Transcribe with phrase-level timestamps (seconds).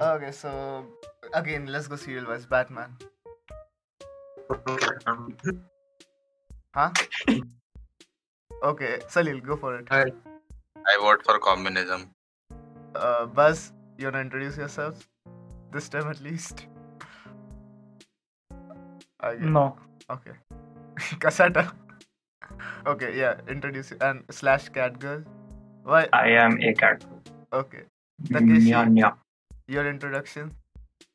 [0.00, 0.86] Okay, so
[1.34, 2.46] again, let's go serial wise.
[2.46, 2.96] Batman.
[6.74, 6.90] Huh?
[8.62, 9.88] Okay, Salil, go for it.
[9.90, 12.10] I vote for communism.
[12.94, 15.08] Uh, Buzz, you wanna introduce yourself?
[15.72, 16.66] This time at least.
[19.22, 19.44] Okay.
[19.44, 19.76] No.
[20.10, 20.32] Okay.
[21.18, 21.72] Kasata.
[22.86, 25.22] Okay, yeah, introduce and slash cat girl.
[25.84, 26.08] Why?
[26.12, 27.00] I am a cat.
[27.00, 27.60] Girl.
[27.60, 27.82] Okay.
[28.26, 28.70] Takeshi.
[28.70, 29.14] Nya, nya
[29.75, 30.55] Your introduction.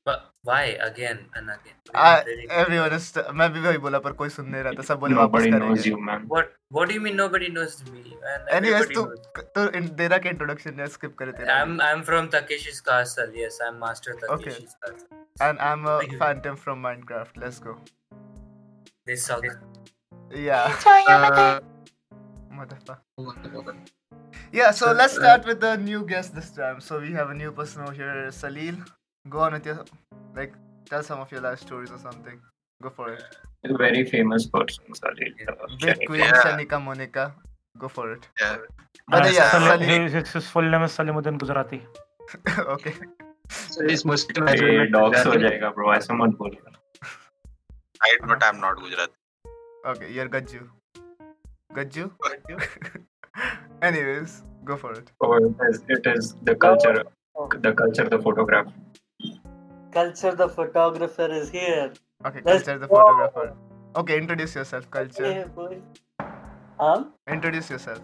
[0.08, 1.74] But why again and again?
[1.88, 3.04] We I, are very- everyone is
[3.40, 5.62] मैं भी वही बोला पर कोई सुन नहीं रहा था सब बोले वापस Nobody knows
[5.62, 6.24] करेंगे you, man.
[6.34, 8.02] What What do you mean nobody knows me?
[8.24, 9.46] Man, Anyways everybody तू knows.
[9.56, 13.34] तो इन तेरा क्या इंट्रोडक्शन है स्किप करे तेरा I'm I'm from Takeshi's castle.
[13.42, 15.22] Yes, I'm Master Takeshi's castle.
[15.48, 16.18] and I'm a Thank you.
[16.24, 17.76] phantom from Minecraft let's go
[19.10, 19.46] This suck.
[20.48, 20.74] yeah
[21.14, 21.60] Uh,
[22.60, 23.76] motherfucker
[24.60, 27.52] yeah so let's start with the new guest this time so we have a new
[27.60, 28.76] person over here Salil
[29.36, 29.78] go on with your
[30.40, 30.54] like
[30.90, 32.38] tell some of your life stories or something
[32.82, 33.22] go for it
[33.70, 35.32] A very famous person, Salil.
[35.50, 36.06] Uh, big Shanika.
[36.06, 36.40] queen Yeah.
[36.44, 37.24] Shanika Monica
[37.82, 38.56] go for it yeah.
[39.14, 41.80] but uh, yeah Salim- Salil His, his full name is Salimuddin Gujarati.
[42.76, 42.94] okay
[43.60, 44.48] So he's Muslim.
[44.48, 46.56] ये dogs हो जाएगा bro ऐसा मत बोल
[48.08, 49.16] I but I'm not Gujarati.
[49.94, 50.62] okay you're Gajju
[51.80, 52.10] Gajju
[53.90, 56.94] anyways go for it Oh, it is, it is the culture,
[57.66, 58.72] the culture, the photograph.
[59.96, 61.92] Culture the photographer is here.
[62.26, 62.96] okay Let's culture the go.
[62.96, 63.46] photographer
[64.02, 65.80] okay introduce yourself culture Hey, boy.
[66.80, 67.12] Um?
[67.38, 68.00] introduce yourself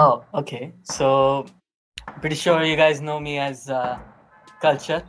[0.00, 0.72] Oh, okay.
[0.82, 1.08] So,
[2.20, 3.98] pretty sure you guys know me as uh,
[4.64, 5.02] Culture.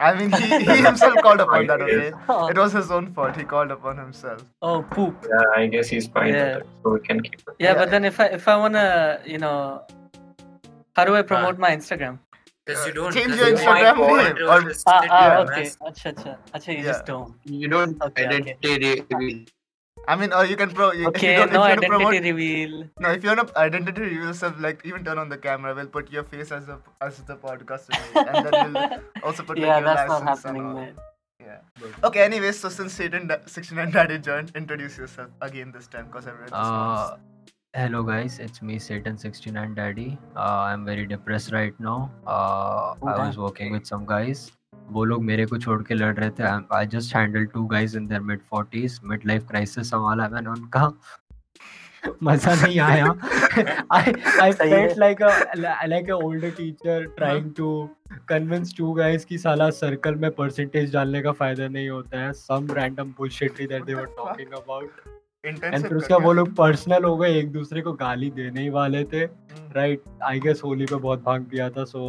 [0.01, 3.37] I mean he, he himself called upon that okay Oh, it was his own fault
[3.37, 5.25] he called upon himself oh poop.
[5.29, 6.55] Yeah, I guess he's fine Yeah.
[6.57, 7.55] with it, so we can keep it.
[7.61, 7.75] Yeah, Yeah.
[7.75, 9.83] but then if I if I wanna, you know,
[10.97, 11.59] how do I promote uh.
[11.59, 12.19] my Instagram?
[12.67, 13.13] Because you don't.
[13.13, 15.63] change your Instagram name to or- restrict Ah, ah, okay.
[15.63, 16.69] mass- Acha, acha, acha.
[16.73, 16.93] You Yeah.
[16.93, 17.35] just don't.
[17.45, 18.37] You don't Okay, okay.
[18.37, 19.45] identity reveal.
[20.09, 21.81] I mean or you can pro you, if Okay, you don't, no if you want
[21.81, 22.85] to identity promote reveal.
[23.01, 25.87] no if you want to identity reveal yourself like even turn on the camera we'll
[25.87, 27.87] put your face as a as the podcast
[28.17, 30.75] and then we'll also put like, yeah, your that's not happening, all.
[30.75, 30.95] man.
[31.41, 31.59] Yeah.
[32.05, 32.23] Okay.
[32.25, 36.49] Anyways, so since Satan da- 69 Daddy joined, introduce yourself again this time because everyone
[36.51, 37.23] just Uh, wants.
[37.75, 40.19] Hello guys, it's me Satan69 Daddy.
[40.37, 42.11] Uh, I'm very depressed right now.
[42.27, 44.51] Uh, I was working with some guys.
[44.91, 46.43] वो लोग मेरे को छोड़ के लड़ रहे थे.
[46.77, 50.93] I just handle two guys in their mid 40s mid life crisis संभाला मैंने उनका।
[52.23, 53.07] मज़ा नहीं आया।
[53.93, 54.13] I
[54.43, 55.55] I felt like a
[55.87, 57.89] like a older teacher trying to
[58.29, 62.69] convince two guys कि साला सर्कल में परसेंटेज डालने का फ़ायदा नहीं होता है। Some
[62.71, 67.39] random bullshit that they were talking about Internship फिर उसका वो लोग पर्सनल हो गए
[67.39, 69.25] एक दूसरे को गाली देने ही वाले थे।
[69.77, 72.03] राइट आई गेस होली पे बहुत भाग दिया था सो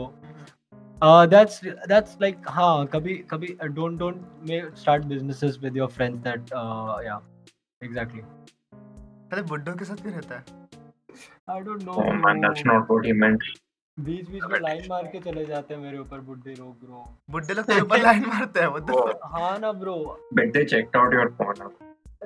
[1.30, 6.52] दैट्स दैट्स लाइक हाँ कभी कभी don't don't may start businesses with your friends that
[7.06, 7.20] या
[7.82, 8.22] एग्जैक्टली
[9.32, 10.44] अरे बुड्ढों के साथ क्यों रहता है?
[11.50, 13.48] I don't know Oh man, that's not what he meant.
[13.98, 17.54] बीच बीच में लाइन मार के चले जाते हैं मेरे ऊपर बुड्ढे लोग ब्रो बुड्ढे
[17.54, 19.98] लोग तेरे ऊपर लाइन मारते हैं Oh, हाँ ना bro
[20.54, 21.68] they checked out your porn.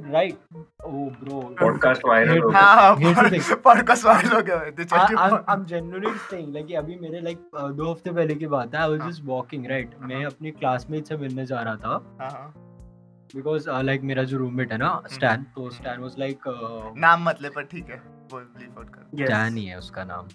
[0.05, 0.37] Right
[0.85, 2.43] oh bro Podcast viral.
[2.43, 2.59] हो गया.
[2.59, 5.45] हाँ Here's पॉडकास्ट वाले हो गए they checked your I'm, phone.
[5.49, 8.89] I'm genuinely saying like अभी मेरे like uh, दो हफ़्ते पहले की बात है I
[8.89, 12.53] was हाँ। just walking right मैं अपनी क्लासमेट से मिलने जा रहा था हाँ, हाँ।
[13.35, 17.23] because uh, मेरा जो रूममेट है ना हम्म। स्टैन तो स्टैन was लाइक uh, नाम
[17.29, 19.25] मत ले पर ठीक है बोल लीव आउट कर.
[19.25, 20.25] स्टैन ही है उसका नाम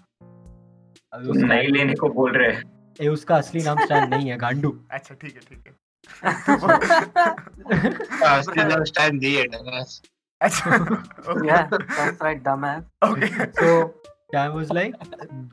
[1.13, 2.63] उसका- नहीं लेने को बोल रहे हैं.
[3.01, 5.73] ए, उसका असली नाम स्टैन नहीं है गांडू अच्छा ठीक है ठीक है
[6.23, 10.01] Uh, still stand the dumbass.
[11.43, 12.85] Yeah, that's right, dumbass.
[13.01, 13.93] okay so
[14.27, 14.95] Stan was like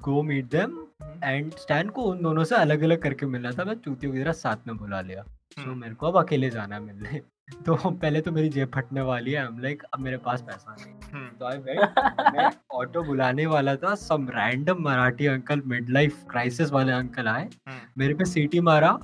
[0.03, 0.87] go meet them
[1.23, 4.33] and Stan को उन दोनों से अलग अलग करके मिलना था मैं चूतियों की तरह
[4.35, 7.21] साथ में बुला लिया सो हम्म। मेरे को अब अकेले जाना मिलने
[7.67, 11.47] तो पहले तो मेरी जेब फटने वाली है लाइक अब मेरे पास पैसा नहीं तो
[11.47, 11.99] आई वेंट
[12.35, 17.45] मैं ऑटो बुलाने वाला था some random Marathi uncle mid life crisis वाले अंकल आए
[17.45, 18.99] हम्म। मेरे पे सीटी मारा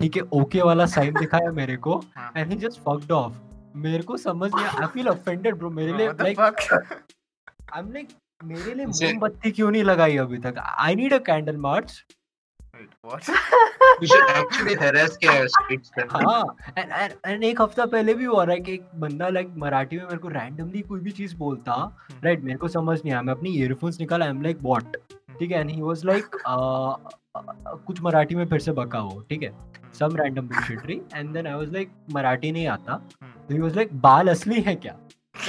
[0.00, 3.34] ठीक है ओके वाला साइन दिखाया मेरे को हाँ। And he just fucked off
[3.78, 8.08] मेरे को समझ नहीं आई फील ऑफेंडेड ब्रो मेरे लिए लाइक आई एम लाइक
[8.44, 10.54] मेरे लिए मोमबत्ती क्यों नहीं लगाई अभी तक?
[10.58, 12.02] I need a candle march.
[16.10, 16.44] हाँ
[17.44, 20.28] एक हफ़्ता पहले भी हुआ रहा है कि एक बंदा लाइक मराठी में मेरे को
[20.28, 21.74] रैंडमली कोई भी चीज़ बोलता
[22.24, 24.96] राइट मेरे को समझ नहीं आया। मैं अपनी ईयरफोन्स निकाला आई एम लाइक व्हाट
[25.40, 26.36] ठीक है एंड ही वाज लाइक
[27.86, 29.52] कुछ मराठी में फिर से बका वो ठीक है?
[29.98, 32.96] Some random bullshittery and then I was like Marathi नहीं आता.
[33.22, 34.96] तो ही वाज लाइक बाल असली है क्या?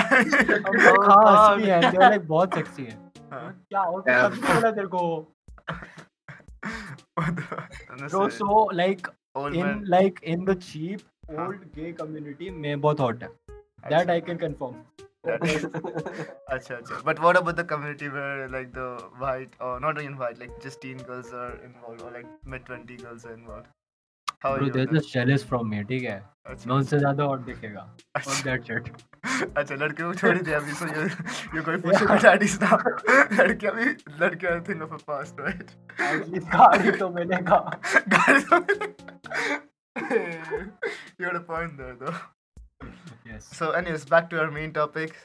[0.00, 1.80] हाँ असली है.
[1.80, 2.98] They were like बहुत सेक्सी है।
[3.32, 5.00] क्या और कुछ बोला तेरे को.
[8.10, 9.08] Bro so like
[9.40, 9.82] Old in man.
[9.94, 11.00] like in the cheap
[11.38, 13.28] old gay community में बहुत hot है.
[13.90, 14.74] That I can confirm.
[15.26, 17.04] Acha, acha.
[17.04, 20.80] But what about the community where like the white or not even white, like just
[20.80, 23.66] teen girls are involved or like mid twenty girls are involved?
[24.38, 24.72] How are bro you?
[24.72, 25.00] they're with that?
[25.02, 27.82] just jealous from me ठीक है अच्छा, मैं उनसे ज़्यादा hot दिखेगा
[28.16, 28.88] अच्छा, that shit
[29.56, 31.04] अच्छा लड़के को छोड़ ही दिया अभी so you
[31.56, 32.78] you going for sugar daddies now.
[33.40, 33.86] लड़के अभी
[34.20, 35.70] लड़के are a thing of a past, right?
[35.98, 37.60] at least गाड़ी तो मिलेगा
[41.18, 42.18] you got a point there though.
[43.32, 45.16] Yes So anyways, back to our main topic.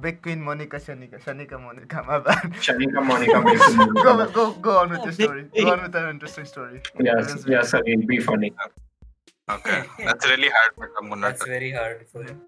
[0.00, 1.20] Big Queen Monica Shanika.
[1.22, 2.52] Shanika Monica, my bad.
[2.66, 4.02] Shanika Monica makes a movie.
[4.02, 5.42] go, go, go on with your oh, story.
[5.60, 6.80] Go on with an interesting story.
[7.00, 8.02] Yes, yes, waiting.
[8.02, 8.52] Salil, be funny.
[9.50, 11.22] Okay, that's really hard, but I'm gonna.
[11.22, 12.40] That's very hard for him.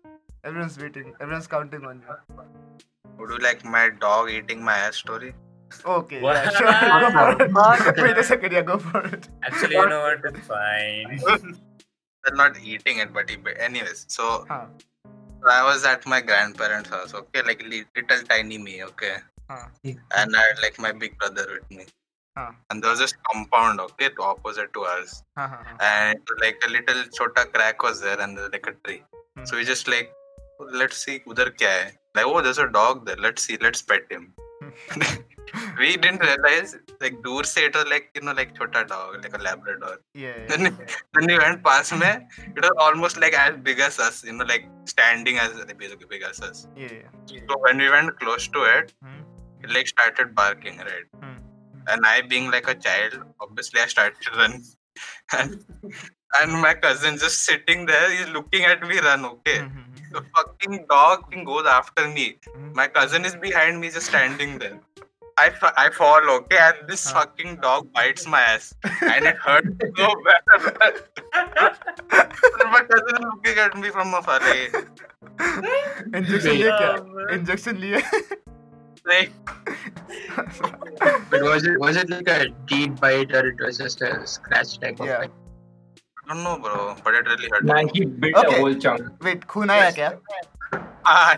[0.44, 1.14] Everyone's waiting.
[1.20, 2.44] Everyone's counting on you.
[3.18, 5.34] Would you like my dog eating my ass story?
[5.84, 6.36] Okay, What?
[6.36, 7.48] yeah, sure.
[7.48, 8.02] go for it.
[8.02, 9.28] Wait a second, yeah, go for it.
[9.42, 10.34] Actually, you know what?
[10.34, 11.58] It's fine.
[12.24, 14.04] They're not eating it, but he, anyways.
[14.08, 14.66] So Huh.
[15.50, 17.14] I was at my grandparents' house.
[17.14, 18.82] Okay, like little tiny me.
[18.84, 19.16] Okay,
[19.50, 19.66] Huh.
[19.84, 21.86] and I had like my big brother with me.
[22.36, 22.52] Huh.
[22.70, 25.22] And there was this compound, okay, to opposite to ours.
[25.36, 25.76] Huh, huh, huh.
[25.80, 29.02] and like a little chota crack was there and there's like a tree.
[29.36, 29.44] Hmm.
[29.44, 30.10] So we just like,
[30.60, 31.92] let's see udhar kya hai.
[32.14, 33.16] Like, oh, there's a dog there.
[33.16, 34.32] Let's see, let's pet him.
[35.78, 39.36] we didn't realize like dur se it was like you know like chota dog, like
[39.38, 39.94] a Labrador.
[40.14, 40.46] Yeah, yeah.
[40.48, 40.78] Then
[41.12, 42.12] when we went past me,
[42.56, 45.50] it was almost like as big as us, you know, like standing as
[45.82, 46.66] basically big as us.
[46.76, 47.40] yeah, yeah.
[47.48, 49.20] So when we went close to it, Hmm.
[49.64, 51.08] it like started barking, right?
[51.20, 51.36] Hmm.
[51.88, 54.62] And I being like a child, obviously I started to run.
[55.36, 55.64] And,
[56.40, 59.58] and my cousin just sitting there, he's looking at me run, okay?
[59.60, 60.12] Hmm, hmm, hmm.
[60.16, 62.26] The fucking dog goes after me.
[62.54, 62.72] Hmm.
[62.74, 64.80] My cousin is behind me, just standing there.
[65.39, 66.57] I, fa- I fall, okay?
[66.59, 67.19] And this Huh.
[67.25, 68.73] fucking dog bites my ass.
[69.01, 70.41] And it hurts so bad.
[71.61, 74.39] and my cousin is looking at me from afar.
[74.39, 74.73] Like,
[75.39, 76.89] injection लिए क्या
[77.35, 78.01] injection लिए
[79.05, 79.31] like,
[81.31, 84.79] But was it was it like a deep bite or it was just a scratch
[84.79, 85.19] type of Yeah.
[85.19, 85.31] bite?
[86.29, 87.63] I don't know, bro, but it really hurt.
[87.71, 88.55] Nah, he bit Okay.
[88.55, 89.11] a whole chunk.
[89.27, 90.09] Wait खून आया क्या
[91.13, 91.37] Ah,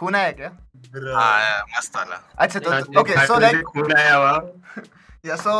[0.00, 0.50] खून आया क्या
[0.93, 2.21] ah, yeah, मस्त वाला.
[2.45, 4.33] अच्छा तो okay so like खून आया हुआ
[5.29, 5.53] yeah so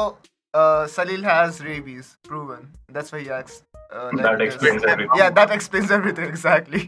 [0.54, 2.64] uh Salil has rabies proven
[2.96, 4.48] that's why he acts uh, like That this.
[4.54, 5.20] explains everything.
[5.22, 6.82] yeah that explains everything exactly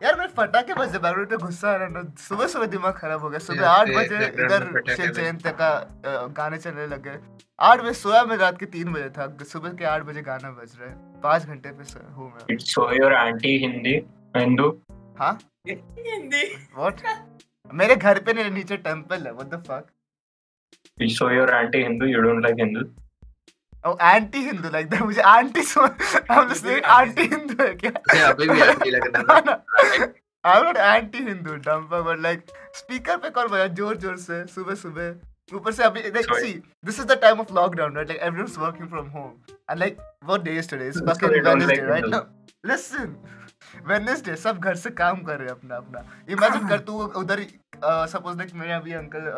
[0.00, 3.28] यार मैं फटाके बजे बैंगलोर पे गुस्सा आ रहा ना सुबह सुबह दिमाग खराब हो
[3.30, 4.64] गया सुबह आठ बजे इधर
[4.96, 5.68] शिव। जयंती का
[6.38, 7.14] गाने चलने लगे
[7.68, 10.74] आठ बजे सोया मैं रात के तीन बजे था सुबह के आठ बजे गाना बज
[10.80, 13.94] रहा है पाँच घंटे पे सो- हूँ मैं It's so you're anti-Hindi,
[14.36, 14.68] Hindu.
[15.22, 15.32] हाँ
[15.70, 16.44] Hindi.
[16.76, 17.00] व्हाट
[17.74, 19.86] मेरे घर पे नहीं नीचे टेंपल है what the fuck
[21.14, 22.06] So you're anti-Hindu.
[22.10, 22.84] You don't like Hindu.
[23.86, 25.60] Oh anti Hindu like that मुझे आंटी
[26.30, 27.90] हम लिसनिंग आंटी हिंदू है क्या?
[28.14, 29.54] ये अभी भी आंटी लग रहा है
[30.44, 32.42] I am not anti Hindu Dampa but like
[32.76, 33.66] speaker पे कौन बजा?
[33.66, 36.40] ज़ोर ज़ोर से सुबह सुबह। ऊपर से अभी like Sorry.
[36.42, 36.52] See
[36.84, 39.30] this is the time of lockdown right like everyone's working from home
[39.70, 43.04] and like what day is today is fucking they don't Wednesday
[43.86, 47.42] Wednesday सब घर से काम कर रहे हैं अपना अपना। इमेजिन कर तू उधर
[48.08, 49.30] सपोज़ लाइक मेरे अभी अंकल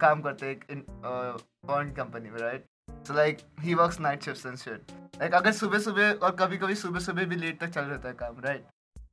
[0.00, 2.64] काम करते हैं एक पॉइंट कंपनी में right
[3.06, 6.74] so like he works night shifts and shit like अगर सुबह सुबह और कभी कभी
[6.74, 8.66] सुबह सुबह भी लेट तक चल रहता है काम राइट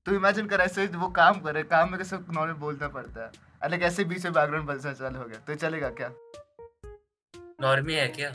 [0.06, 3.84] तो इमेजिन कर ऐसे वो काम करे काम में कैसे नॉर्मल बोलना पड़ता है। लाइक
[3.84, 6.10] ऐसे बीच में बैकग्राउंड बजना चालू हो गया। तो चलेगा क्या?
[7.62, 8.32] नॉर्मी है क्या?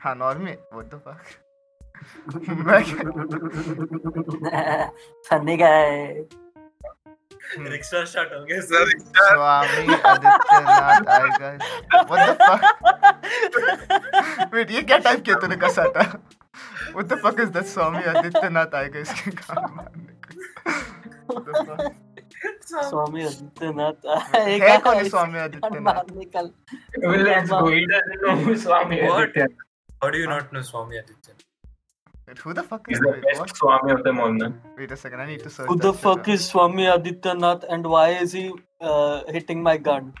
[0.00, 1.22] हाँ normie what the fuck
[5.28, 6.24] funny guy
[7.58, 11.50] rickshaw हो गया स्वामी आदित्यनाथ आएगा।
[12.10, 12.60] व्हाट द फक
[14.54, 16.00] वेट ये क्या टाइप किया तूने cassata?
[16.92, 20.18] What the fuck is that Swami Adityanath आएगा इसके काम मारने को
[21.32, 21.82] What the fuck?
[22.88, 25.94] स्वामी आदित्यनाथ है कौन स्वामी आदित्यनाथ?
[29.36, 29.46] का.
[30.02, 31.34] How do you not know Swami Aditya?
[32.38, 33.56] Who the fuck is He's the best?
[33.56, 34.60] Swami of them all, man.
[34.76, 35.68] Wait a second, I need to search.
[35.68, 40.14] Who the fuck is Swami Adityanath and why is he uh, hitting my gun?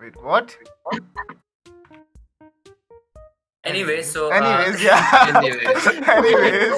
[0.00, 0.56] Wait, what?
[3.64, 4.30] Anyway, so.
[4.30, 5.32] Uh, Anyways, yeah.
[5.36, 5.86] Anyways.
[5.86, 6.74] Anyways.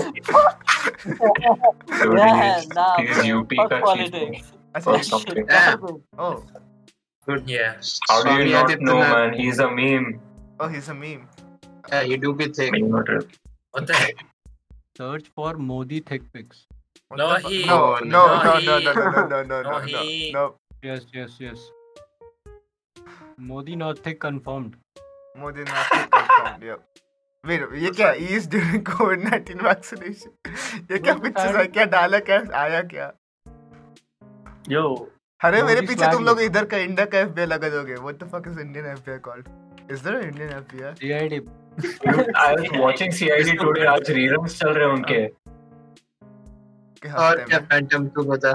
[1.99, 3.33] so yeah, he's, nah, he's man.
[3.33, 3.83] UP fuck
[6.19, 6.45] Oh.
[7.27, 7.75] Dude, yeah.
[8.09, 9.35] How do you not know, man?
[9.35, 10.21] He's a meme.
[10.61, 11.29] Oh, he's a meme.
[11.91, 12.91] Yeah, you do be thing.
[12.91, 14.15] What the heck?
[14.99, 16.67] Search for Modi thick pics.
[17.11, 20.03] No, he- No, No, no, no, no, no, no, no, no, no,
[20.37, 20.45] no.
[20.83, 21.67] Yes, yes, yes.
[23.51, 24.75] Modi not thick confirmed.
[25.37, 26.65] Modi not thick confirmed.
[26.71, 26.81] Yep.
[27.45, 30.33] Wait, ये क्या is during COVID-19 vaccination?
[30.91, 33.11] ये क्या What है क्या डाला क्या आया क्या
[34.75, 34.85] Yo,
[35.41, 38.49] अरे मेरे पीछे तुम लोग इधर का इंडिया का एफबीआई लगा दोगे what the fuck
[38.49, 39.49] is Indian FBI called
[39.93, 41.41] is there Indian FBI CID.
[41.79, 43.87] I was watching CID today.
[43.87, 45.27] आज reruns चल रहे हैं उनके.
[47.03, 48.53] और क्या फैंटम तू बता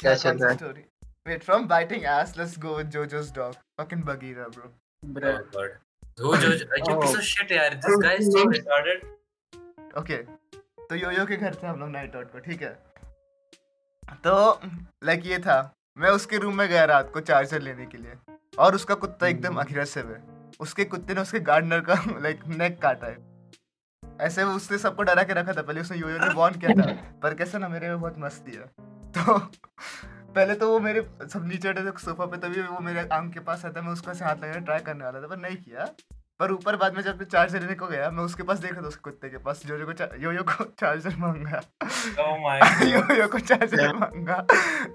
[0.00, 0.72] क्या चल रहा है
[1.26, 5.32] wait from biting ass let's go with JoJo's dog fucking Bagheera bro bruh.
[5.32, 5.70] Oh god.
[6.18, 6.62] Who judge?
[6.78, 7.00] You Oh.
[7.00, 7.70] piece of shit, yaar.
[7.86, 9.04] This guy is so retarded.
[9.98, 10.16] Okay
[10.88, 12.76] तो योयो के घर थे हम लोग नाइट आउट को ठीक है
[14.24, 14.34] तो
[15.04, 15.56] लाइक ये था
[15.98, 18.16] मैं उसके रूम में गया रात को चार्जर लेने के लिए
[18.64, 20.20] और उसका कुत्ता एकदम अग्रेसिव है
[20.60, 23.16] उसके कुत्ते ने उसके गार्डनर का लाइक नेक काटा है।
[24.20, 26.92] ऐसे वो उसने सबको डरा के रखा था पहले उसने योयो ने वॉर्न किया था
[27.22, 28.66] पर कैसे ना मेरे में बहुत मस्ती है।
[29.12, 29.38] तो
[30.36, 31.00] पहले तो वो मेरे
[31.32, 34.12] सब नीचे बैठे थे सोफा पे तभी वो मेरे आँख के पास आता मैं उसका
[34.12, 35.88] से हाथ लगाने ट्राई करने वाला था पर नहीं किया।
[36.40, 38.86] पर ऊपर बाद में जब मैं चार्जर लेने को गया मैं उसके पास देखा था
[38.86, 42.86] उसके कुत्ते के पास जो को योयो को चार्जर मांगा। Oh.
[42.86, 44.46] योयो को चार्जर मांगा।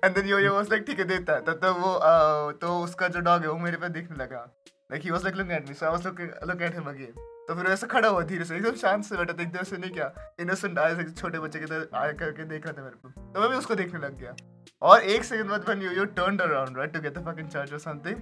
[0.06, 3.42] And then Yoyo was like ठीक है देता तब तो वो तो उसका जो डॉग
[3.42, 4.48] है वो मेरे पे दिखने लगा।
[4.92, 7.14] Like he was like looking at me so I was looking looking at him again
[7.48, 9.92] तो फिर वैसे खड़ा हुआ धीरे से, एकदम शांत से बैठा था, एकदम से नहीं
[9.92, 13.32] क्या इनोसेंट आया से छोटे बच्चे की तरह आया करके देख रहा था मेरे को।
[13.34, 14.36] तो मैं भी उसको देखने लग गया।
[14.82, 18.22] और एक सेकंड बाद when Yoyo turned around right to get the fucking charger something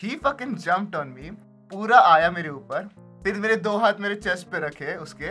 [0.00, 1.30] he fucking jumped on me
[1.72, 2.88] पूरा आया मेरे ऊपर,
[3.24, 5.30] फिर मेरे दो हाथ मेरे चेस्ट पे रखे उसके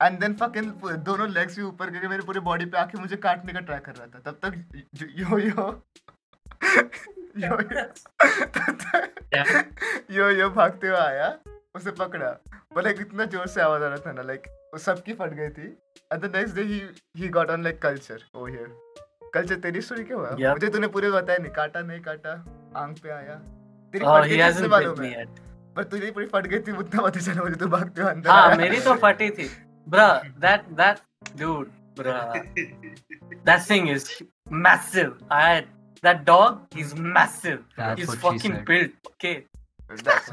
[0.00, 0.70] एंड देन फकिंग
[1.04, 3.94] दोनों लेग्स भी ऊपर करके मेरे पूरे बॉडी पे आके मुझे काटने का ट्राई कर
[3.94, 4.52] रहा था। तब तक
[5.02, 5.70] यो यो
[7.38, 7.84] यो यो।
[10.16, 11.28] यो यो भागते हुए आया
[11.76, 12.30] उसे पकड़ा।
[12.82, 15.66] लाइक इतना ज़ोर से आवाज़ आ रहा था ना लाइक वो सबकी फट गई थी।
[16.12, 16.80] And the next day he
[17.16, 18.68] he got on like culture oh here
[19.34, 20.30] culture तेरी स्टोरी क्या हुआ?
[20.30, 20.52] Yeah.
[20.52, 22.32] मुझे तूने पूरे बताया नहीं। काटा नहीं काटा।
[22.76, 23.34] आँख पे आया।
[23.92, 25.24] तेरी Oh, फट गई थी मालूम है
[25.76, 28.56] पर तुझे पूरी फट गई थी उतना पता चला मुझे तू भागते हुए अंदर हाँ।
[28.56, 29.48] मेरी तो फटी थी।
[29.86, 31.00] That that
[31.38, 32.18] dude bruh.
[33.48, 34.04] That thing is
[34.66, 35.14] massive.
[35.30, 35.64] I had
[36.02, 38.64] that dog is massive That's he's what she fucking said.
[38.64, 39.44] built okay
[39.88, 40.30] That's-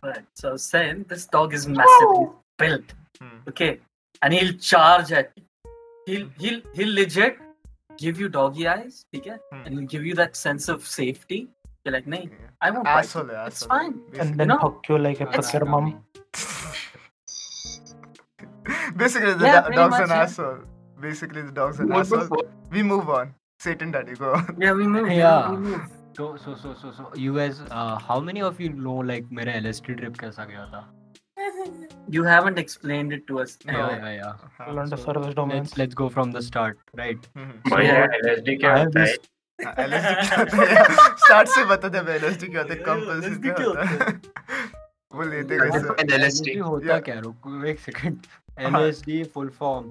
[0.02, 2.28] right so I was saying this dog is massive he's
[2.58, 3.38] built Hmm.
[3.50, 3.78] okay
[4.22, 5.42] and he'll charge at you.
[6.06, 7.36] he'll he'll he'll legit
[7.98, 9.62] give you doggy eyes okay Hmm.
[9.66, 11.40] and he'll give you that sense of safety
[11.84, 12.22] you're like nah
[12.60, 13.36] I won't bite Asshole you.
[13.46, 14.20] it's asshole fine basically.
[14.20, 14.58] And then No.
[14.64, 15.86] fuck you like a It's- fucker mom.
[18.96, 20.22] Basically, the Yeah, do- dog's much, an yeah.
[20.22, 20.58] asshole.
[21.00, 22.44] Basically, the dog's an What asshole.
[22.70, 23.34] We move on.
[23.62, 25.50] Satan daddy, go yeah we move Yeah.
[25.50, 28.96] we move So so so so so you guys, uh, how many of you know
[29.10, 30.82] like मेरा LSD trip कैसा गया था?
[32.16, 33.76] you haven't explained it to us No.
[33.78, 34.42] Yeah yeah yeah.
[34.58, 35.70] हाँ, Learn the so- service domains.
[35.70, 37.28] Let's let's go from the start, right?
[37.38, 39.14] हम्म, भैया LSD क्या होता है?
[39.64, 40.84] हाँ, LSD क्या होता है?
[41.24, 44.12] Start से बता दे मैं LSD क्या होता है, compulsive क्या क्या होता है?
[45.14, 46.06] वो लेते कैसे?
[46.18, 46.60] LSD.
[46.68, 48.26] होता क्या रुको एक सेकंड
[48.60, 48.70] हाँ.
[48.80, 49.90] LSD full form.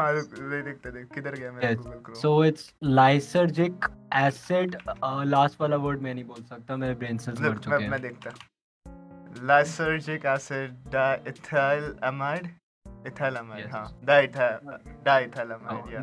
[0.00, 1.78] हाँ, रुक, ले देखते देख किधर गया मेरा Yes.
[1.78, 2.20] Google Chrome?
[2.20, 4.76] So it's lysergic acid.
[5.02, 7.88] Uh, last वाला word मैं नहीं बोल सकता मेरे brain cells मर चुके मैं मैं
[7.88, 8.00] हैं.
[8.02, 8.30] देखता.
[13.58, 13.72] Yes.
[13.72, 13.84] हाँ.
[15.76, 16.02] Oh, yeah.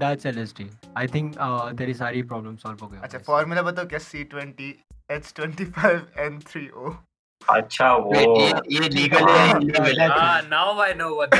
[0.95, 3.17] I think uh, तेरी सारी problem solve हो गई अच्छा.
[3.17, 4.73] फॉर्मूला बताओ क्या C twenty
[5.11, 6.93] H twenty five N three O
[7.41, 11.31] अच्छा ये वो ये ये legal है हाँ, है that- Ah, now I know what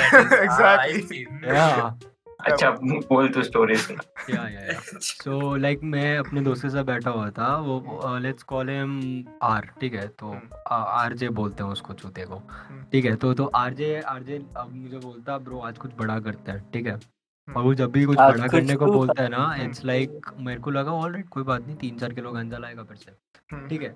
[1.50, 2.11] that
[2.46, 7.10] अच्छा बोल तू स्टोरी सुना। yeah yeah so like मैं अपने दोस्त के साथ बैठा
[7.10, 10.08] हुआ था वो लेट्स कॉल हिम आर ठीक है?
[10.08, 13.16] तो हम्म। आर जे बोलते हैं उसको चूते को। हम्म। ठीक है?
[13.16, 16.72] तो तो आर जे आर जे अब मुझे बोलता ब्रो आज कुछ बड़ा करते हैं।
[16.72, 16.94] ठीक है?
[16.94, 19.86] हम्म। और वो जब भी कुछ बड़ा करने को तो- बोलता है ना हम्म। इट्स
[19.86, 23.12] लाइक मेरे को लगा ऑलराइट कोई बात नहीं तीन चार किलो गांजा लाएगा फिर से।
[23.52, 23.96] हम्म। ठीक है?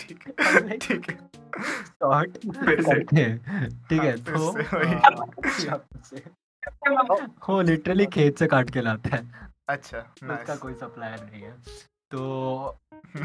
[0.00, 1.16] ठीक है। ठीक है।
[2.82, 3.36] से।
[3.68, 4.52] ठीक है तो
[5.50, 6.47] से से।
[7.48, 9.98] वो लिटरली खेत से काट के लाता है। अच्छा
[10.32, 11.52] उसका कोई सप्लायर नहीं है।
[12.10, 12.78] तो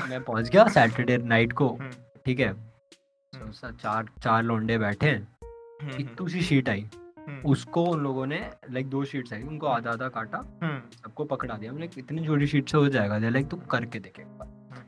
[0.09, 1.91] मैं पहुँच गया सैटरडे नाइट को हम्म।
[2.25, 2.47] ठीक है?
[2.47, 6.89] हम्म। तो चार चार लोंडे बैठे हैं। इतू सी शीट आई।
[7.45, 10.41] उसको उन लोगों ने लाइक दो शीट्स आई। उनको आधा आधा काटा।
[11.03, 14.81] सबको पकड़ा दिया। हमने इतनी छोटी शीट से हो जाएगा। लाइक तू करके देखे हम्म।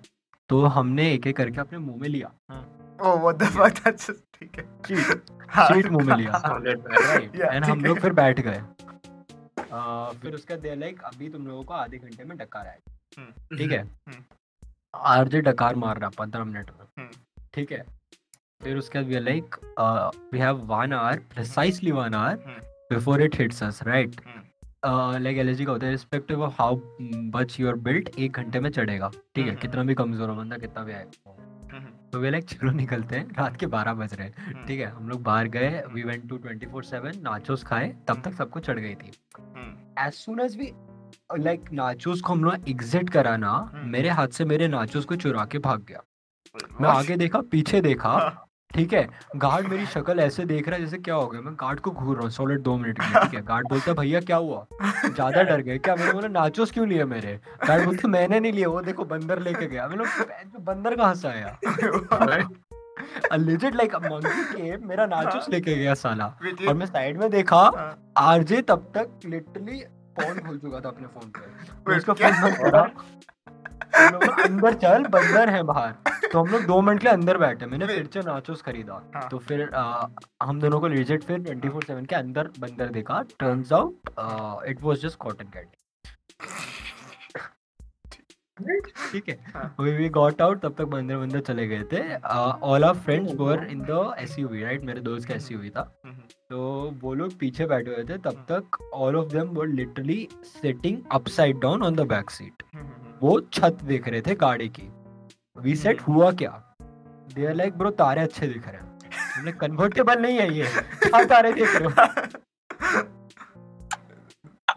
[0.50, 2.32] तो हमने एक एक करके अपने मुँह में लिया।
[3.00, 7.84] Oh what the fuck that's ठीक है। शीट हाँ, मुँह में लिया। राइट एंड हम
[7.86, 8.62] लोग फिर बैठ गए।
[10.22, 13.82] फिर उसका दे लाइक अभी तुम लोगों को आधे घंटे में डकार आएगा ठीक है।
[13.82, 14.24] हम्म।
[14.94, 17.84] आरजे डकार मार रहा पंद्रह मिनट में। हम्म। ठीक है।
[18.64, 19.56] फिर उसके बाद we like
[20.34, 22.60] we have one hour precisely one hour hmm.
[22.90, 25.24] Before it hits us right hmm.
[25.24, 26.80] Like allergy का होता है respective of how
[27.36, 30.58] much you're built एक घंटे में चढ़ेगा। ठीक है। हम्म। कितना भी कमज़ोर हो बंदा
[30.58, 31.55] कितना भी आएगा हम्म,
[32.15, 34.86] तो वे लाइक चलो निकलते हैं रात के बारह बज रहे हैं। हम्म, ठीक है
[34.88, 38.60] हम लोग बाहर गए we went to twenty four seven nachos खाए तब तक सबको
[38.60, 40.72] चढ़ गई थी। हम्म, as soon as we
[41.39, 45.15] like nachos को हम लोग एग्जिट करा ना हम्म। मेरे हाथ से मेरे नाचोस को
[45.15, 46.03] चुरा के भाग गया।
[46.81, 48.45] मैं आगे देखा पीछे देखा हाँ,
[48.75, 51.79] ठीक है गार्ड मेरी शक्ल ऐसे देख रहा है जैसे क्या हो गया मैं गार्ड
[51.79, 53.41] को घूर रहा हूँ सॉलिड दो मिनट के लिए ठीक है?
[53.46, 54.65] गार्ड बोलता है भैया क्या हुआ?
[55.05, 55.96] ज़्यादा डर गए क्या?
[55.96, 57.39] मैंने बोला नाचोस क्यों लिए मेरे?
[57.67, 59.98] गार्ड बोलते मैंने नहीं लिए वो देखो बंदर लेके गया। मैं
[60.65, 61.58] बंदर कहाँ से आया
[63.36, 66.25] लेजिट लाइक मंकी के मेरा नाचोस लेके गया साला।
[66.67, 69.79] और मैं साइड में देखा हाँ। आरजे तब तक लिटरली
[70.20, 72.84] फ़ोन खोल चुका था अपने फ़ोन पे। उसका फ़ोन बंद करा
[73.96, 75.91] हम लोग अंदर चल बंदर है बाहर।
[76.32, 78.10] तो हम लोग दो मिनट के अंदर बैठे। मैंने फिर?
[78.13, 80.08] से नाचोस खरीदा। हाँ। तो फिर आ,
[80.44, 84.10] हम दोनों को लिजिट फिर 24/7 के अंदर बंदर देखा। Turns out
[84.70, 85.77] it was just cotton candy
[89.12, 92.84] ठीक है। हाँ। वी वी गॉट आउट तब तक बंदर बंदर चले गए थे। All
[92.84, 96.15] our friends were in the SUV right मेरे दोस्त का एसयूवी था। हम्म,
[96.50, 96.60] तो
[97.01, 101.60] वो लोग पीछे बैठे हुए थे। तब तक all of them were literally sitting upside
[101.60, 104.89] down on the back seat hmm, hmm, वो छत देख रहे थे गाड़ी की।
[105.58, 106.50] वी सेट हुआ क्या?
[107.36, 108.94] दे आर लाइक ब्रो तारे अच्छे दिख रहे हैं।
[109.36, 110.65] हमने कन्वर्टेबल नहीं है ये।
[111.03, 111.94] क्या तारे देख रहे हो?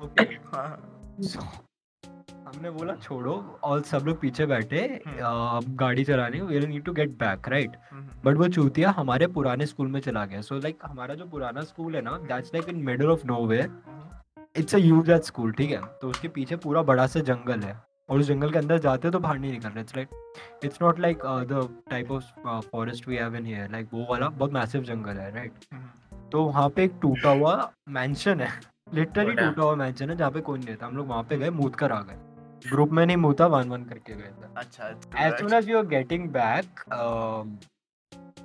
[0.04, 0.24] ओके
[1.28, 1.40] So,
[2.46, 3.32] हमने बोला छोड़ो
[3.64, 8.08] और सब लोग पीछे बैठे हम्म। गाड़ी चलाने we need to get back right hmm,
[8.24, 11.24] but वो चूतिया हमारे पुराने स्कूल में चला गया। सो so, लाइक like, हमारा जो
[11.26, 13.70] पुराना स्कूल है ना that's like in middle of nowhere
[14.56, 15.82] it's a huge ass school ठीक है?
[16.02, 17.76] तो उसके पीछे पूरा बड़ा सा जंगल है।
[18.08, 20.82] और उस जंगल के अंदर जाते हो तो बाहर नहीं निकल रहे it's like it's
[20.82, 21.18] not like
[21.50, 22.24] the type of
[22.70, 26.44] forest we have in here like वो वाला बहुत मैसिव जंगल है राइट हम्म, तो
[26.44, 28.48] वहाँ पे एक टूटा हुआ मैंशन है।
[28.94, 31.50] लिटरली टूटा हुआ मैंशन है जहाँ पे कोई नहीं रहता। हम लोग वहाँ पे गए
[31.50, 32.16] मूत कर आ गए।
[32.70, 34.88] ग्रुप में नहीं मूता वन वन करके गए थे अच्छा
[35.26, 36.80] as soon as you are getting back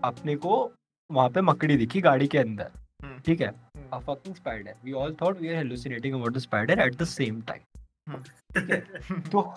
[0.04, 0.71] अपने को
[1.10, 2.71] वहाँ पे मकड़ी दिखी गाड़ी के अंदर।
[3.04, 3.47] हम्म। ठीक है?
[3.47, 4.73] हम्म। a fucking spider.
[4.86, 7.72] We all thought we were hallucinating about the spider at the same time ठीक है
[9.32, 9.54] तो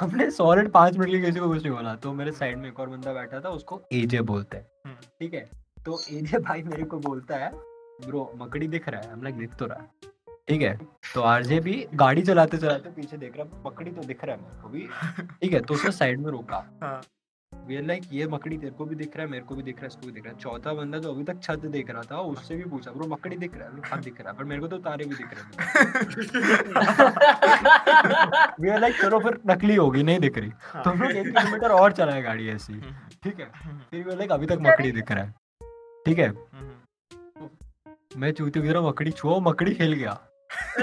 [0.00, 2.80] हमने सॉलिड पाँच मिनट के किसी को कुछ नहीं बोला। तो मेरे साइड में एक
[2.80, 5.50] और बंदा बैठा था उसको एजे बोलते हैं। हम्म। ठीक है?
[5.84, 7.52] तो एजे भाई मेरे को बोलता है
[8.06, 9.90] ब्रो मकड़ी दिख रहा है। हम लाइक दिख तो रहा है।
[10.48, 10.78] ठीक है?
[11.14, 14.42] तो आरजे भी गाड़ी चलाते चलाते पीछे देख रहा है मकड़ी तो दिख रहा है
[14.42, 14.88] मेरे को भी।
[15.42, 15.60] ठीक है?
[15.60, 17.02] तो उसने साइड में रोका। हाँ।
[17.54, 19.82] वी लाइक ये मकड़ी तेरे को भी दिख रहा है मेरे को भी दिख रहा
[19.82, 22.18] है इसको भी दिख रहा है। चौथा बंदा जो अभी तक छत देख रहा था
[22.18, 23.76] उससे भी पूछा ब्रो मकड़ी दिख रहा है?
[24.00, 25.52] दिख रहा है पर मेरे को तो तारे भी दिख रहे हैं।
[28.60, 31.68] वी लाइक चलो फिर नकली होगी नहीं दिख रही। हाँ। तो हम लोग एक किलोमीटर
[31.68, 33.50] और चलाए गाड़ी ऐसी। हम्म, ठीक है?
[33.54, 35.34] हम्म, फिर वी लाइक अभी तक मकड़ी दिख रहा है।
[36.06, 36.28] ठीक है?
[36.28, 37.48] हम्म,
[38.16, 40.20] मैं चूती मकड़ी छुआ मकड़ी खेल गया।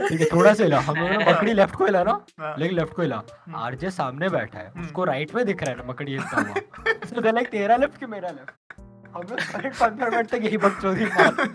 [0.07, 2.13] ठीक है थोड़ा सा हिला हम लोगों ने मकड़ी लेफ़्ट को हिला ना
[2.59, 3.21] लेकिन लेफ़्ट को हिला
[3.57, 7.21] आरजे सामने बैठा है। उसको राइट में दिख रहा है ना मकड़ी हिलता हुआ so
[7.21, 8.73] they're like तेरा लेफ़्ट कि मेरा लेफ़्ट?
[9.15, 11.49] हम लोग साढ़े पंद्रह मिनट तक यही बकचोदी मार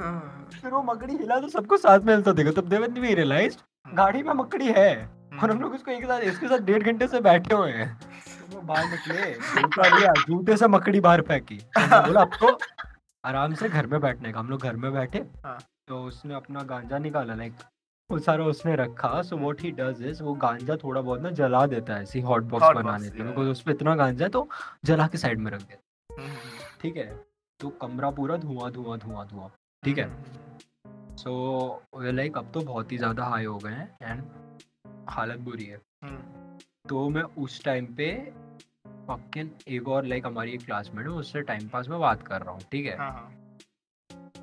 [0.00, 3.56] हाँ, फिर वो मकड़ी हिला तो सबको साथ में हिलता देखा तब देवन भी रियलाइज़
[3.94, 4.90] गाड़ी में मकड़ी है।
[5.42, 7.88] और हम लोग उसको एक साथ इसके साथ डेढ़ घंटे से बैठे हुए हैं।
[8.52, 12.58] तो बाहर निकले जूता जूते से मकड़ी बाहर फेंकी। तो बोला अब तो
[13.24, 15.58] आराम से घर में बैठने का। हम लोग घर में बैठे। हाँ।
[15.90, 17.52] तो उसने अपना गांजा निकाला लाइक
[18.10, 21.64] वो सारा उसने रखा। So what he does is वो गांजा थोड़ा बहुत ना जला
[21.66, 24.48] देता है ऐसी हॉट बॉक्स बनाने के लिए उस पे इतना गांजा है तो
[24.84, 26.34] जला के साइड में रख देता हम्म,
[26.80, 27.06] ठीक है?
[27.60, 29.50] तो कमरा पूरा धुआँ धुआँ धुआँ धुआँ।
[29.82, 30.08] ठीक है?
[31.16, 34.22] सो लाइक अब तो बहुत ही ज़्यादा हाई हो गए हैं एंड
[35.08, 38.10] हालत बुरी है। हम्म, तो मैं उस टाइम पे
[39.08, 42.52] फकिंग एक और लाइक हमारी एक क्लासमेट है उससे टाइम पास में बात कर रहा
[42.52, 42.96] हूँ। ठीक है?
[42.96, 43.30] हाँ, हाँ,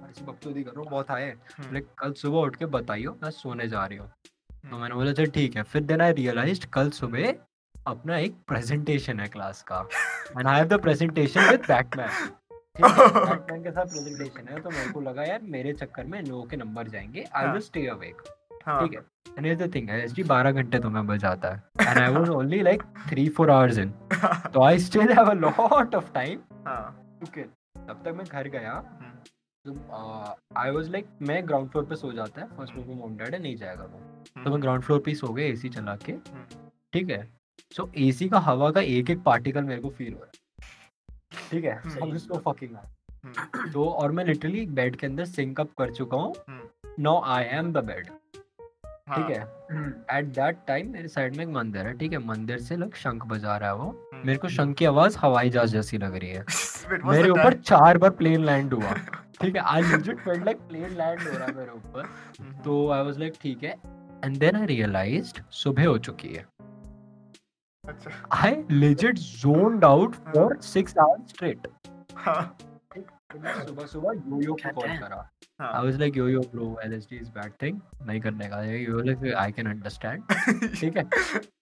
[0.10, 3.67] ऐसी बकचोदी कर रहा हूँ बहुत है। हम्म, कल सुबह उठ के बताइयो मैं सोने
[3.67, 6.89] जा रही हूँ। तो हम्म। मैंने बोला चल ठीक है फिर देन आई रियलाइज़ कल
[7.00, 7.34] सुबह
[7.76, 9.88] अपना एक प्रेजेंटेशन है क्लास का।
[10.38, 12.10] And I have the presentation with Batman
[12.80, 16.58] Batman के साथ प्रेजेंटेशन है तो मेरे को लगा यार मेरे चक्कर में लोगों के
[16.58, 18.22] नंबर जाएँगे आई। विल स्टे अवेक
[18.65, 19.00] हाँ, ठीक है
[19.38, 22.84] and here's the thing SD 12 घंटे तो बजाता है। And I was only like
[23.10, 23.89] 3 4 hours in
[24.54, 27.41] तो I still have a lot of time हाँ, टू
[27.78, 29.12] तब तक मैं घर गया। हम्म,
[30.58, 33.34] आई वाज लाइक मैं ग्राउंड फ्लोर पे सो जाता है फ़र्स्ट फ्लोर पे मॉम डैड
[33.36, 35.95] है नहीं जाएगा वो। तो मैं हम्म, ग्राउंड फ्लोर पे ही सो गया एसी चला
[35.95, 37.34] के। हम्म। ठीक है?
[37.75, 40.69] सो एसी का हवा का एक एक पार्टिकल मेरे को फील हो रहा है।
[41.51, 41.75] ठीक है?
[41.75, 42.84] हम्म। सब इसको फकिंग है।
[43.23, 47.21] हम्म, तो और मैं लिटरली बेड के अंदर सिंक अप कर चुका हूँ। Now no
[47.25, 48.10] I am the bed
[49.08, 49.41] ठीक है।
[50.17, 53.26] एट दैट टाइम मेरे साइड में एक मंदिर है ठीक है। मंदिर से लोग शंख
[53.26, 56.30] बजा रहा है वो। हम्म। मेरे को शंख की आवाज़ हवाई जहाज़ जैसी लग रही
[56.30, 56.43] है।
[57.06, 58.93] मेरे ऊपर चार बार प्लेन लैंड हुआ।
[59.41, 62.06] ठीक है I legit felt like plane land हो रहा है मेरे ऊपर।
[62.39, 63.76] हम्म, तो आई वाज लाइक ठीक है।
[64.24, 66.46] एंड देन आई रियलाइज्ड सुबह हो चुकी है।
[67.84, 68.10] अच्छा।
[68.43, 71.67] I legit zoned out for 6 hours straight
[73.30, 74.98] हाँ सुबह सुबह योयो को कॉल.
[74.98, 75.16] करा।
[75.62, 79.34] हाँ। I was like Yoyo bro LSD is bad thing नहीं करने का। Yoyo like
[79.38, 80.24] I can understand
[80.76, 81.04] ठीक है?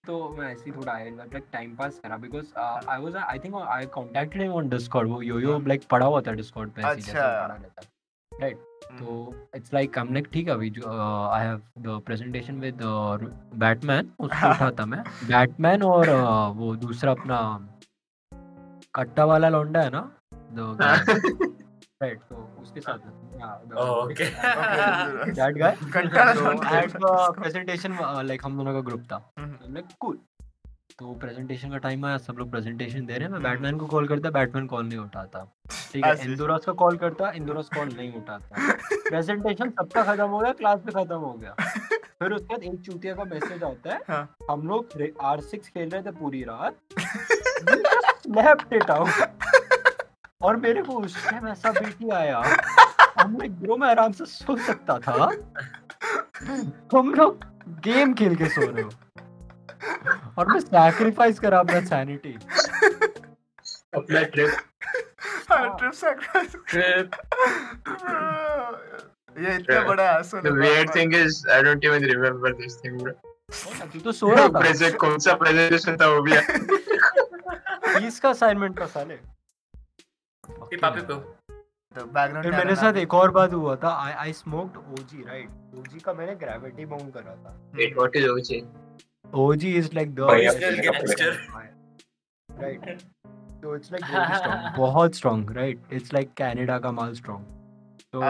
[0.06, 3.54] तो मैं ऐसे ही थोड़ा आई लाइक टाइम पास करा because I was I think
[3.54, 7.18] I contacted him on Discord वो योयो लाइक पड़ा हुआ था डिस्कॉर्ड पे ऐसे जैसे
[7.18, 8.56] अच्छा। पड़ा रहता राइट
[8.98, 10.90] तो इट्स लाइक हम लाइक ठीक है अभी जो
[11.30, 12.78] I have the presentation with
[13.64, 17.38] Batman उसको उठाता मैं। बैटमैन और uh, वो दूसरा अपना
[18.94, 20.10] कट्टा वाला लौंडा है ना
[20.52, 20.76] द
[22.02, 22.98] राइट तो उसके साथ
[23.78, 24.28] okay.
[25.34, 26.90] दैट गाय तो एट
[27.40, 30.18] प्रेजेंटेशन लाइक हम दोनों का ग्रुप था। हम्म। लाइक कूल
[30.98, 33.86] तो प्रेजेंटेशन का टाइम आया सब लोग प्रेजेंटेशन दे रहे हैं। मैं हम्म। बैटमैन को
[33.86, 35.44] कॉल करता बैटमैन कॉल नहीं उठाता।
[35.92, 38.72] ठीक है ऐसे। इंदुरास का कॉल करता इंदुरास कॉल नहीं उठाता।
[39.08, 41.54] प्रेजेंटेशन सबका खत्म हो गया क्लास भी खत्म हो गया।
[42.18, 45.88] फिर उसके बाद एक चूतिया का मैसेज आता है हाँ। हम लोग आर सिक्स खेल
[45.90, 46.74] रहे थे पूरी रात।
[50.46, 52.38] और मेरे को उस टाइम ऐसा बीटी आया
[53.20, 55.12] हम लाइक ब्रो मैं आराम से सो सकता था।
[56.98, 57.44] हम लोग
[57.84, 58.90] गेम खेल के सो रहे हो।
[60.38, 62.38] और मैं सैक्रिफाइस करा अपना सैनिटी
[63.94, 64.56] अपना ट्रिप
[65.50, 66.54] हाँ, trip sacrifice.
[66.70, 67.14] Trip.
[69.40, 72.96] ये इतना बड़ा asshole The है, weird thing is, I don't even remember this thing,
[73.02, 73.12] bro.
[73.92, 76.32] तू तो सो रहा था। Present कौन सा presentation था वो भी?
[78.00, 79.35] तीस का असाइनमेंट था साले।
[80.46, 81.16] Hey, papi po.
[81.96, 82.02] तो
[82.42, 86.12] फिर मेरे साथ एक और बात हुआ था I I smoked OG right OG का
[86.12, 88.60] मैंने ग्रेविटी बाउंड करा था। Wait, what is OG?
[89.34, 91.32] OG is like the gangster.
[92.48, 93.00] Right
[93.62, 97.44] तो इट्स लाइक वेरी स्ट्रांग बहुत strong right it's like Canada का माल स्ट्रांग
[98.12, 98.20] तो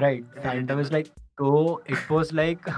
[0.00, 1.06] राइट फैंटम इज़ लाइक
[1.38, 2.68] तो it was like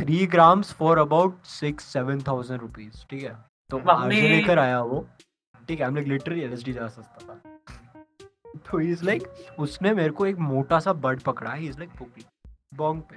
[0.00, 3.36] 3 grams for about 6 7000 rupees ठीक है?
[3.70, 5.06] तो mummy. लेकर आया वो।
[5.68, 7.40] ठीक है हम लोग लिटरली एलएसडी जा सस्ता था।
[8.70, 9.22] तो ही इज़ लाइक
[9.58, 12.24] उसने मेरे को एक मोटा सा बर्ड पकड़ा ही इज़ लाइक फूकी
[12.74, 13.16] बॉन्ग पे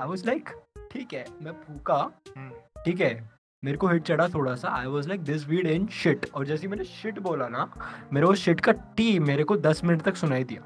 [0.00, 0.48] आई वाज लाइक
[0.92, 1.96] ठीक है मैं फूका
[2.36, 3.12] हम्म। ठीक है
[3.62, 6.68] मेरे को हिट चढ़ा थोड़ा सा। I was like this weed in shit और जैसे
[6.68, 7.68] मैंने शिट बोला ना
[8.12, 10.62] मेरे को शिट का टी मेरे को 10 मिनट तक सुनाई दिया।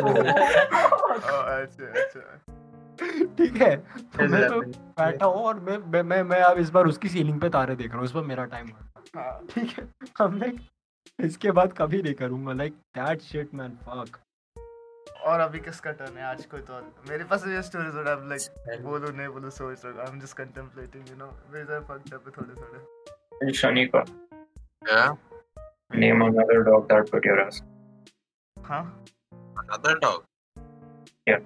[0.00, 0.12] ओ,
[1.42, 2.20] अच्छा अच्छा
[3.00, 4.60] ठीक है। तो मैं तो
[5.00, 7.90] बैठा हूँ और मैं मैं मैं मैं अब इस बार उसकी सीलिंग पे तारे देख
[7.90, 8.68] रहा हूँ। इस बार मेरा टाइम
[9.16, 10.60] हाँ, ठीक है। हम लाइक
[11.24, 14.18] इसके बाद कभी नहीं करूँगा। Like that shit man fuck
[15.26, 16.24] और अभी किसका टर्न है?
[16.24, 16.80] आज कोई तो
[17.10, 20.36] मेरे पास ये स्टोरीज और अब लाइक बोलो नहीं बोलो सोच रहा I am just
[20.36, 22.84] contemplating you know where are fucked up थोड़े थोड़े
[23.52, 24.00] Shanika,
[24.88, 25.16] Yeah.
[25.94, 27.56] name another dog that put your ass.
[28.56, 28.78] हाँ।
[29.62, 30.22] Another dog.
[31.26, 31.42] Yeah.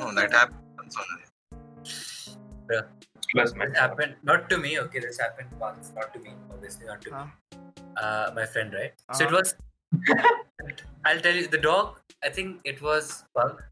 [0.00, 1.24] No, that happens only.
[3.32, 3.70] Plus man.
[3.70, 4.78] This happened not to me.
[4.80, 5.92] Okay, this happened once.
[5.94, 7.24] Not to me, obviously not to Huh?
[7.24, 7.30] me.
[8.02, 8.94] Uh, my friend, right?
[9.12, 9.38] So it Uh-huh.
[9.38, 9.54] was.
[11.04, 11.98] I'll tell you the dog.
[12.22, 13.62] I think it was Pug.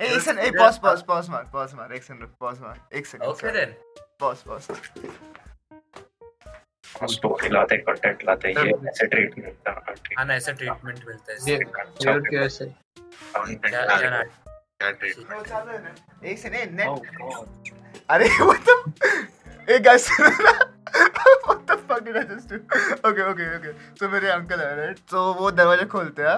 [0.00, 2.60] ए एक second A It pause was- pause pause मार pause मार एक second pause
[2.60, 3.74] मार एक second Okay then.
[4.20, 4.62] Pause pause
[7.12, 11.38] story लाते content लाते ये ऐसे treat मिलता है हाँ ना ऐसा ट्रीटमेंट मिलता है
[14.81, 15.95] क्या ना.
[16.23, 16.39] एक
[16.71, 16.87] नेट
[18.09, 18.25] अरे
[19.75, 20.09] ए गाइस
[24.03, 26.37] मेरे अंकल है राइट वो दरवाज़ा खोलते हैं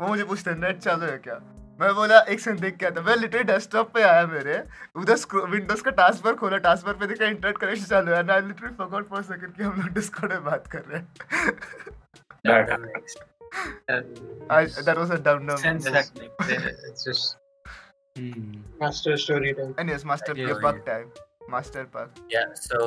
[0.00, 1.38] वो मुझे पूछते हैं नेट चालू है क्या
[1.80, 4.62] मैं बोला एक सेकंड देख क्या था मैं लिटरली डेस्कटॉप पे आया मेरे
[4.96, 8.40] उधर विंडोज़ का टास्क बार खोला टास्क बार पे देखा इंटरनेट कनेक्शन चालू है I
[8.40, 11.06] literally forgot for second कि हम लोग डिस्कॉर्ड में बात कर रहे हैं
[14.86, 15.62] That was a dumb dumb
[16.88, 17.37] It's just
[18.18, 18.54] Hmm.
[18.80, 19.74] master story time.
[19.78, 21.10] anyways master Yeah, yeah, bug time
[21.48, 22.54] master bug Yeah.
[22.62, 22.78] So,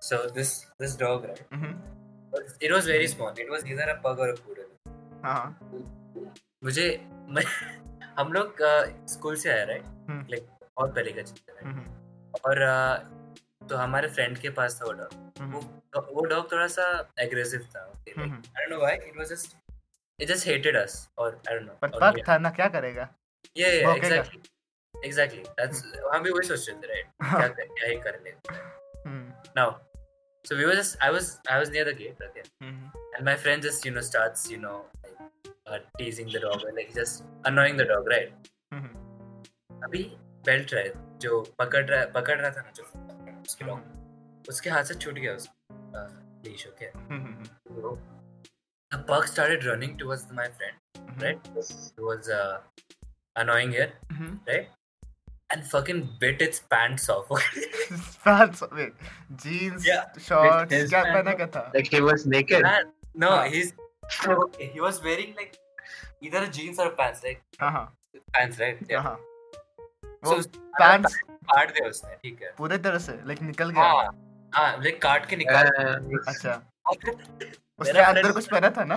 [0.00, 1.44] so this this dog, right?
[1.50, 1.72] Mhm.
[2.60, 3.30] It was very small.
[3.44, 4.70] It was either a pug or a poodle.
[5.24, 5.44] हाँ
[6.64, 6.86] मुझे
[7.36, 7.42] मैं
[8.18, 8.62] हम लोग
[9.14, 10.46] school से आए right hmm. Like
[10.78, 11.84] बहुत पहले का चीज़ है हम्म,
[12.46, 15.60] और uh, तो हमारे फ्रेंड के पास था वो डॉग हम्म,
[15.94, 16.84] तो वो डॉग थोड़ा सा
[17.20, 17.82] एग्रेसिव था
[18.18, 19.56] हम्म। I don't know why it was just
[20.18, 23.08] it just hated us or I don't know पर पग था ना क्या करेगा
[23.61, 24.41] yeah yeah भौंकेगा। exactly
[24.95, 25.81] exactly that's
[26.13, 28.31] हम भी वही सोच रहे थे राइट क्या कर- क्या ही कर ले
[29.09, 29.67] हम्म, now
[30.45, 33.35] so we were just I was I was near the gate okay hmm, and my
[33.45, 35.21] friend just you know starts you know like
[35.67, 40.03] uh, teasing the dog or like just annoying the dog right हम्म, अभी
[40.45, 42.83] belt रहा है जो पकड़ रहा पकड़ रहा था ना जो
[43.41, 46.07] उसके लॉन्ग उसके हाथ से छूट गया उसका
[46.45, 47.49] leash okay hmm,
[48.91, 52.57] the pug started running towards my friend right he was uh,
[53.42, 54.34] annoying it Mhm.
[54.50, 54.74] right
[55.54, 57.28] and fucking bit its pants off
[58.24, 59.06] Pants, wait,
[59.44, 60.02] jeans, Yeah.
[60.26, 61.36] shorts, his क्या pants पहना off.
[61.36, 61.62] क्या था?
[61.76, 62.66] Like he was naked.
[62.68, 62.90] Man,
[63.24, 63.46] no हाँ.
[63.54, 63.72] he's
[64.34, 65.56] okay, he was wearing like
[66.22, 67.86] either a jeans or pants like हाँ हाँ
[68.36, 70.36] pants right yeah हाँ so वो
[70.80, 71.16] pants
[71.52, 74.10] काट दिया उसने ठीक है पूरे तरह से like निकल गया हाँ
[74.54, 76.60] हाँ like काट के निकाल Uh, अच्छा
[77.80, 78.96] उसके अंदर कुछ पहना था ना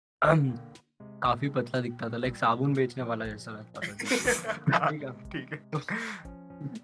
[0.23, 5.59] काफ़ी पतला दिखता था लाइक साबुन बेचने वाला जैसा लगता था। ठीक है। ठीक है।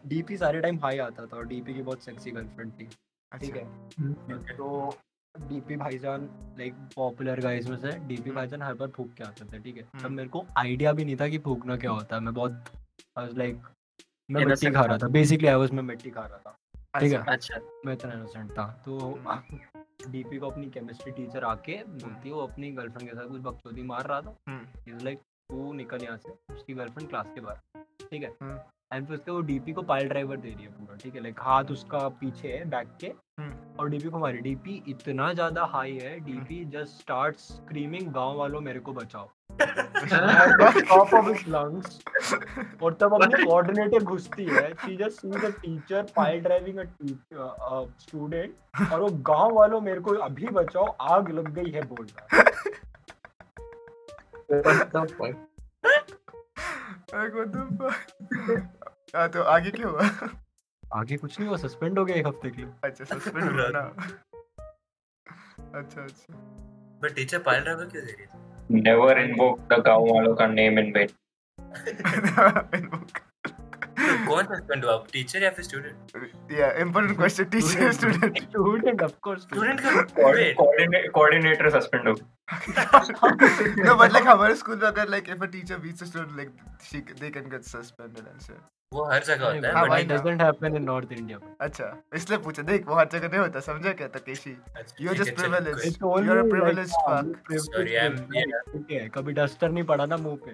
[0.07, 2.87] डीपी सारे टाइम हाई आता था और डीपी की बहुत सेक्सी गर्लफ्रेंड थी।
[3.31, 4.97] ठीक अच्छा। है। तो
[5.39, 9.59] डीपी भाईजान लाइक पॉपुलर गाइस में से डीपी भाईजान हर बार फूक के आते थे
[9.59, 12.21] ठीक है। तब हम्म। मेरे को आइडिया भी नहीं था कि फूकना क्या होता है
[12.21, 12.63] मैं बहुत
[13.17, 13.61] आई वाज लाइक
[14.31, 16.57] मैं मिट्टी खा रहा था। बेसिकली आई वाज मैं मिट्टी खा रहा था।
[16.99, 19.19] ठीक है। अच्छा। मैं इतना इनोसेंट था। तो
[19.99, 23.83] डीपी को अपनी केमिस्ट्री टीचर आके बोलती है वो अपनी गर्लफ्रेंड के साथ कुछ बकचोदी
[23.83, 27.83] मार रहा था। हम्म। इज़ लाइक तू निकल यहाँ से। उसकी गर्लफ्रेंड क्लास के बाहर।
[28.09, 28.31] ठीक है?
[28.41, 28.59] हम्म।
[28.93, 31.21] एंड फिर उसके वो डीपी को पायल ड्राइवर दे रही है पूरा ठीक है?
[31.21, 33.07] लाइक हाथ उसका पीछे है बैक के।
[33.39, 38.37] हम्म। और डीपी को मारी डीपी इतना ज़्यादा हाई है डीपी जस्ट स्टार्ट स्क्रीमिंग गाँव
[38.37, 41.99] वालों मेरे को बचाओ। टॉप ऑफ़ हिज लंग्स
[42.83, 46.83] और तब अपनी कोऑर्डिनेटर घुसती है she just see the teacher pile driving a
[47.99, 52.43] student और वो गाँव वालों मेरे को अभी बचाओ आग लग गई है बोल रहा
[55.11, 55.35] fuck?
[59.15, 60.09] हाँ तो आगे क्या हुआ?
[60.95, 63.79] आगे कुछ नहीं हुआ सस्पेंड हो गया एक हफ़्ते के लिए। अच्छा सस्पेंड हुआ ना?
[65.79, 66.33] अच्छा अच्छा।
[67.01, 68.36] But teacher pile driver क्यों दे रही थी
[68.69, 71.09] Never invoke the गाँव वालों का name in vain.
[73.97, 79.13] तो कौन सस्पेंड हुआ टीचर या फिर student yeah important question teacher student student of
[79.27, 82.13] course student का Coordin- coordinate- Coordinator suspend हो
[83.87, 86.51] no but like हमारे स्कूल में अगर like if a teacher beats a student like
[86.89, 88.61] she they can get suspended and shit
[88.93, 92.63] वो हर जगह होता है हाँ, भाई doesn't happen in North India अच्छा इसलिए पूछा
[92.63, 94.51] देख वो हर जगह नहीं होता समझा क्या Takeshi?
[95.01, 96.91] You are just privilege.
[97.65, 98.61] Sorry, I'm- yeah.
[98.73, 100.51] ठीक है कभी डस्टर नहीं पड़ा ना मुँह पे।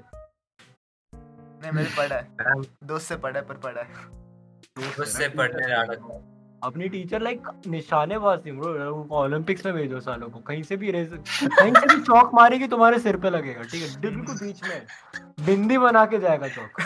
[1.14, 2.28] नहीं मेरे पड़ा है।
[2.84, 3.94] दोस्त से पढ़ा है पर पढ़ा है।
[4.78, 5.94] दोस्त से पढ़ने जाना
[6.64, 11.10] अपनी टीचर लाइक निशानेबाज थी ब्रो ओलंपिक्स में भेजो सालों को कहीं से भी रेस
[11.14, 14.86] कहीं से भी चौक मारेगी तुम्हारे सिर पे लगेगा ठीक है बिल्कुल बीच में
[15.46, 16.70] बिंदी बना के जाएगा चौक.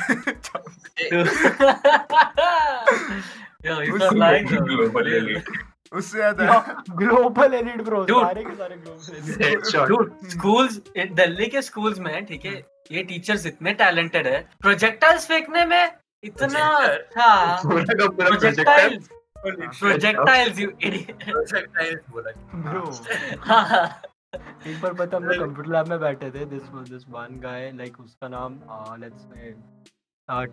[5.93, 8.05] उससे ज़्यादा ग्लोबल एलिट ब्रो.
[8.05, 10.79] सारे के सारे ग्लोबल schools
[11.15, 15.91] दिल्ली के schools में ठीक है ये टीचर्स इतने टैलेंटेड है प्रोजेक्टाइल्स फेंकने में
[16.23, 16.89] इतना Projector?
[16.89, 19.16] अच्छा पूरा का पूरा projector.
[19.41, 22.83] Projectiles projectiles you idiot projectile बोला ब्रो
[23.41, 24.01] हाँ
[24.67, 27.99] एक बार पता हम लोग कंप्यूटर लैब में बैठे थे this this one guy like
[27.99, 28.59] उसका नाम
[29.01, 29.55] लेट्स से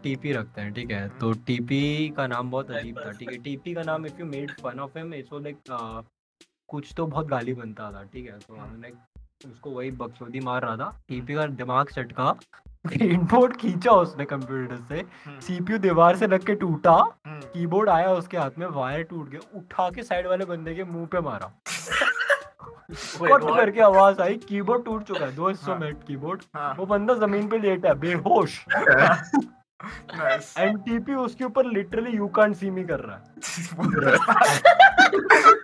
[0.03, 1.09] टीपी रखते हैं ठीक है?
[1.19, 3.39] तो टीपी का नाम बहुत अजीब था ठीक है?
[3.43, 5.59] टीपी का नाम if you made fun of him it's like
[6.69, 8.39] कुछ तो बहुत गाली बनता था ठीक है?
[8.39, 8.95] तो हम लाइक
[9.47, 12.35] उसको वही बकचोदी मार रहा था। टीपी का दिमाग चटका
[12.93, 14.95] इनपुट खींचा उसने कंप्यूटर से।
[15.25, 19.31] हम्म, सीपीयू दीवार से लग के टूटा। हम्म। कीबोर्ड आया उसके हाथ में वायर टूट
[19.31, 21.51] गया। उठा के साइड वाले बंदे के मुँह पे मारा।
[23.23, 26.87] कट करके आवाज़ आई कीबोर्ड टूट चुका है। दो हिस्सों हाँ। में कीबोर्ड हाँ। वो
[26.87, 32.85] बंदा ज़मीन पे लेटा है बेहोश नाइस एनटीपी उसके ऊपर literally you can't see me
[32.85, 33.23] कर रहा है।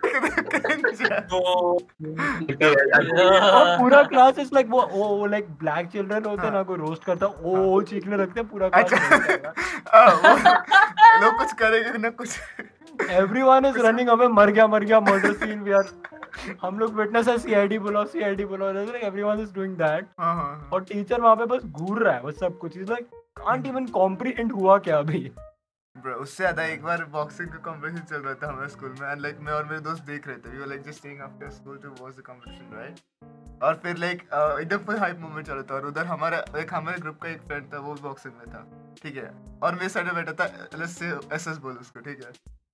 [3.79, 7.25] पूरा क्लास इज़ लाइक वो वो लाइक ब्लैक चिल्ड्रन होते हैं ना कोई रोस्ट करता
[7.25, 10.65] ओ ओ चीखने लगते हैं पूरा अच्छा। क्लास हाँ,
[11.21, 12.39] लोग कुछ करेंगे ना कुछ।
[13.11, 15.83] एवरीवन इज़ रनिंग अवे मर गया मर गया मर्डर सीन वी आर
[16.63, 20.43] हम लोग विटनेस है सीआईडी बुलाओ सीआईडी बुलाओ like everyone is doing that हाँ हाँ
[20.43, 23.05] हाँ। और टीचर वहाँ पे बस घूर रहा है बस सब कुछ। Is like
[23.37, 25.31] can't even comprehend हुआ क्या अभी?
[26.03, 29.21] Bro, उससे ज़्यादा एक बार बॉक्सिंग का कंपटीशन चल रहा था हमारे स्कूल में एंड
[29.21, 31.77] लाइक मैं और मेरे दोस्त देख रहे थे। We were like just staying after school
[31.77, 34.21] to watch the competition right और फिर लाइक
[34.61, 37.41] एकदम फुल हाइप मोमेंट चल रहा था। और उधर हमारा एक हमारे ग्रुप का एक
[37.41, 38.63] फ्रेंड था वो बॉक्सिंग में था
[39.03, 39.29] ठीक है?
[39.63, 42.31] और मेरे साइड में बैठा था लेट्स से एसएस बोल उसको ठीक है?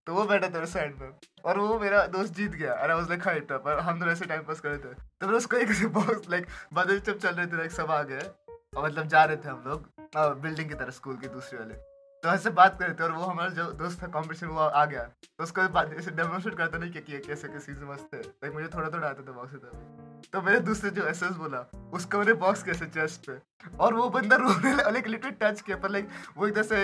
[0.08, 1.12] तो वो बैठा था साइड में
[1.46, 4.14] और वो मेरा दोस्त जीत गया और I was like hyped up और हम दोनों
[4.14, 7.18] ऐसे टाइम पास कर रहे थे। तो फिर उसको एक बॉक्स लाइक बाद में जब
[7.18, 10.70] चल रहे थे लाइक सब आ गए और मतलब जा रहे थे हम लोग बिल्डिंग
[10.70, 11.86] की तरफ़ स्कूल की दूसरी वाले।
[12.24, 15.02] तो ऐसे बात कर थे और वो हमारा जो दोस्त था कॉम्पिटिशन वो आ गया।
[15.38, 18.90] तो उसको बात ऐसे डेमोन्स्ट्रेट करता नहीं कि कैसे कैसे मस्त है। लाइक मुझे थोड़ा
[18.90, 21.60] थोड़ा आता था बॉक्स तभी। तो मेरे दूसरे जो एस बोला
[21.94, 23.38] उसको मैंने बॉक्स कैसे चेस्ट पे।
[23.80, 26.82] और वो बंदा रोने लगा लाइक लिटरली टच किया पर लाइक वो एकदम से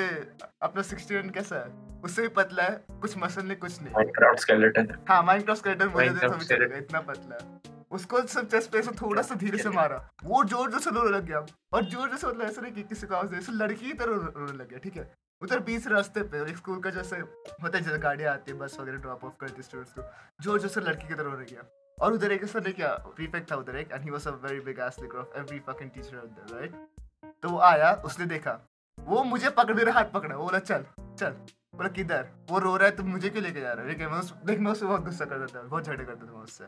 [0.62, 1.74] अपना सिक्सटी कैसा है?
[2.04, 4.96] उससे भी पतला है कुछ मसल नहीं कुछ नहीं। Minecraft skeleton.
[5.10, 9.36] हाँ माइनक्राफ्ट स्केलेटन देखो भी इतना पतला है। उसको सब चेस्ट पे ऐसे थोड़ा सा
[9.36, 12.42] धीरे से मारा। वो ज़ोर ज़ोर से रोने लग गया। और ज़ोर ज़ोर से मतलब
[12.42, 14.96] ऐसा नहीं कि किसी को आवाज़ दे ऐसे लड़की की तरह रोने लग गया ठीक
[14.98, 15.04] है?
[15.44, 18.78] उधर बीच रास्ते पे, और स्कूल का जैसे होता है, जैसे गाड़ियाँ आती है, बस
[18.80, 20.02] वगैरह ड्रॉप ऑफ़ करती स्टूडेंट्स को
[20.44, 21.64] ज़ोर ज़ोर से लड़की की तरह रोने गया
[21.98, 24.60] और उधर एक ऐसा नहीं क्या प्रीफेक्ट था उधर एक and he was a very
[24.60, 28.60] big ass licker of every fucking teacher out there right तो वो आया, उसने देखा,
[28.98, 30.86] वो मुझे पकड़, मेरा हाथ पकड़ा, वो बोला, चल
[31.20, 31.36] चल।
[31.76, 32.28] बोला, किधर?
[32.50, 33.90] वो रो रहा है, तुम मुझे क्यों लेके जा रहा है?
[33.90, 36.66] लेकिन मैं मैं उससे बहुत गुस्सा करता था, बहुत झगड़े करता था मैं उससे।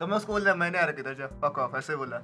[0.00, 2.18] तो मैं उसको बोल, मैंने आ रहा किधर जा पक ऑफ़ ऐसे बोला।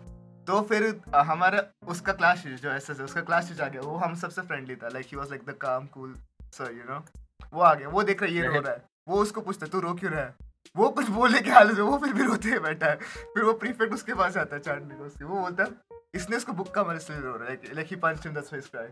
[0.47, 4.43] तो फिर हमारा उसका क्लास जो ऐसे से उसका क्लास आ गया वो हम सबसे
[4.43, 7.05] फ्रेंडली था like he was like the calm cool sir you know
[7.53, 9.73] वो आ गया वो देख रहा है ये रो रहा है वो उसको पूछता है
[9.73, 10.35] तू रो क्यों रहा है?
[10.77, 12.97] वो कुछ बोलने के हालत में वो फिर भी रोते हुए बैठा है
[13.35, 16.53] फिर वो प्रीफेक्ट उसके पास आता है चाटने को उसके वो बोलता है इसने उसको
[16.53, 18.89] बुक्का मारे इसलिए रो रहा है like he punch in the face cry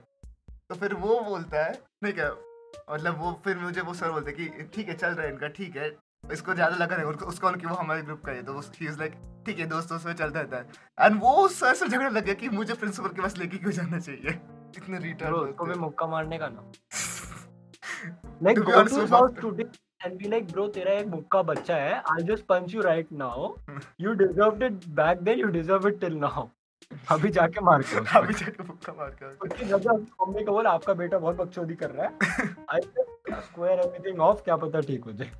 [0.69, 2.31] तो फिर वो बोलता है नहीं क्या
[2.95, 5.49] मतलब वो फिर मुझे वो सर बोलते हैं कि ठीक है चल रहा है इनका
[5.49, 5.91] ठीक है
[6.25, 8.99] इसको ज़्यादा लगा नहीं उसको उसको कि वो हमारे ग्रुप का है तो ही इज़
[8.99, 9.13] लाइक
[9.47, 10.67] ठीक है दोस्त दोस्त में चलता रहता है.
[11.01, 13.99] एंड वो सर से झगड़ने लग गया कि मुझे प्रिंसिपल के पास लेके क्यों जाना
[13.99, 14.31] चाहिए?
[14.77, 16.73] इतने रिटर्न उसको भी मुक्का मारने का ना।
[18.43, 18.59] With
[18.93, 19.67] his house you- today
[20.07, 23.55] and be like bro तेरा एक मुक्का बच्चा है I'll just punch you right now.
[24.05, 26.47] You deserved it back then you deserve it till now.
[27.13, 30.95] अभी जाके मार के अभी जाके मुक्का मार के। उसकी जगह मम्मी को बोल आपका
[30.95, 32.13] बेटा बहुत बकचोदी कर रहा है.
[32.75, 35.31] आई स्क्वायर एवरीथिंग ऑफ़ क्या पता ठीक हो जाए.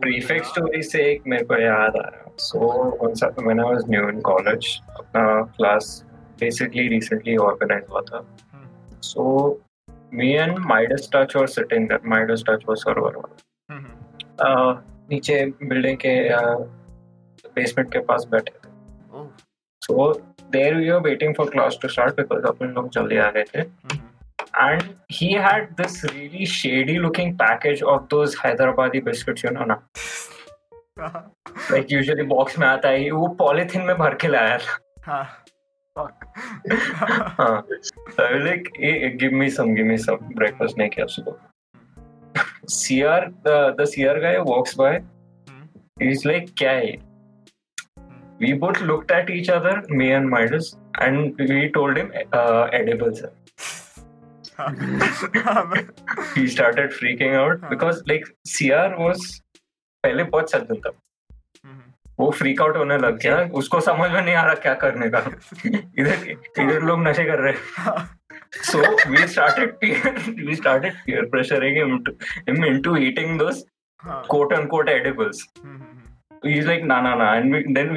[0.00, 2.66] Prefect story से एक मेरे को याद आ रहा so
[3.02, 4.66] once I- when I was new in college
[5.00, 5.22] अपना
[5.58, 5.86] class
[6.42, 8.20] basically recently organized हुआ था
[9.10, 9.24] so
[10.20, 13.36] me and Midas Touch were sitting there Midas Touch was server वाला
[13.70, 16.14] हम्म, हम्म। uh, नीचे बिल्डिंग के
[17.56, 18.74] बेसमेंट के पास बैठे थे
[19.82, 20.06] so
[20.54, 23.60] there we were waiting for class to start because अपन लोग जल्दी आ गए थे
[23.60, 23.98] हम्म,
[24.64, 29.66] and he had this really shady looking package of those Hyderabadi biscuits you know
[31.00, 31.30] हाँ,
[31.70, 35.24] like usually box में आता है वो पॉलिथीन में भर के लाया था हाँ
[35.98, 37.62] हाँ
[38.16, 41.36] so I was like hey, give me some give me some breakfast नहीं किया सुबह
[42.76, 44.92] CR the the CR guy walks by
[46.02, 46.94] he's like क्या है
[48.40, 53.20] we both looked at each other me and Midas and we told him uh, edibles
[53.22, 53.30] है.
[53.30, 53.85] हाँ, हाँ, मैं-
[56.36, 59.40] he started freaking out because like CR was
[60.04, 60.90] पहले बहुत सजल था।
[61.64, 61.80] हम्म।
[62.18, 65.18] वो फ्रीक आउट होने लग गया उसको समझ में नहीं आ रहा क्या करने का।
[65.98, 67.52] इधर इधर लोग नशे कर रहे
[68.52, 69.74] so we started
[70.46, 72.04] we started peer pressuring him
[72.48, 73.64] him into eating those
[74.06, 75.46] quote and quote edibles
[76.44, 77.34] He's like, nah, nah, nah.
[77.34, 77.94] And we, then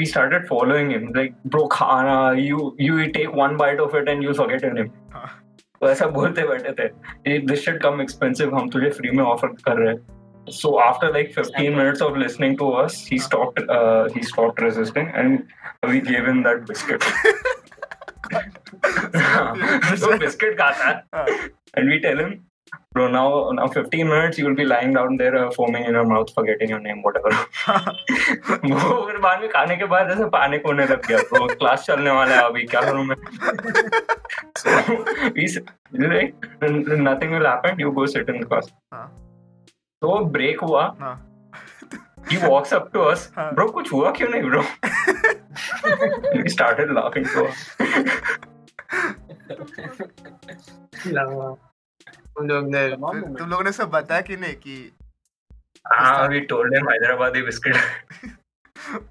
[5.81, 9.77] तो ऐसा बोलते बैठे थे दिस शुड कम एक्सपेंसिव हम तुझे फ्री में ऑफ़र कर
[9.77, 10.19] रहे हैं
[10.51, 15.09] so after like 15 minutes of listening to us he stopped uh, he stopped resisting
[15.21, 17.03] and we gave him that biscuit
[19.97, 21.25] so biscuit खाता हाँ,
[21.75, 22.33] and we tell him
[22.93, 26.05] bro now now 15 minutes you will be lying down there uh, foaming in your
[26.11, 27.31] mouth forgetting your name whatever
[28.63, 32.11] वो फिर बाद में खाने के बाद ऐसे पैनिक होने लग गया तो क्लास चलने
[32.19, 33.15] वाला है अभी क्या करूँ मैं
[34.59, 34.75] so
[35.37, 35.59] we s-
[36.03, 36.47] like
[37.07, 39.07] nothing will happen you go sit in the class हाँ.
[40.01, 41.15] तो ब्रेक हुआ हाँ.
[42.31, 43.49] he walks up to us हाँ.
[43.55, 44.63] bro कुछ हुआ क्यों नहीं bro
[46.43, 47.47] we started laughing so
[52.39, 52.87] हम लोग ने
[53.35, 54.75] तुम लोगों ने सब बताया कि नहीं कि
[55.85, 57.77] हाँ him Hyderabadi biscuit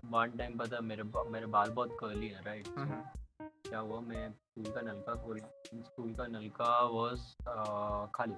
[0.06, 2.66] one time पता मेरे बा- मेरे बाल बहुत कर्ली है राइट
[3.68, 5.48] क्या हुआ मैं स्कूल का नलका खोला
[5.82, 7.18] स्कूल का नलका वाज
[8.14, 8.34] खाली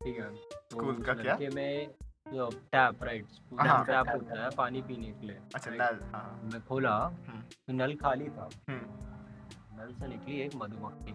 [0.00, 1.32] ठीक है तो स्कूल का क्या?
[1.34, 1.94] नलके में
[2.34, 5.70] जो टैप राइट स्कूल का। टैप होता है पानी पीने के लिए अच्छा?
[5.70, 11.14] नल हाँ मैं खोला हम्म। तो नल खाली था हम्म। नल से निकली एक मधुमक्खी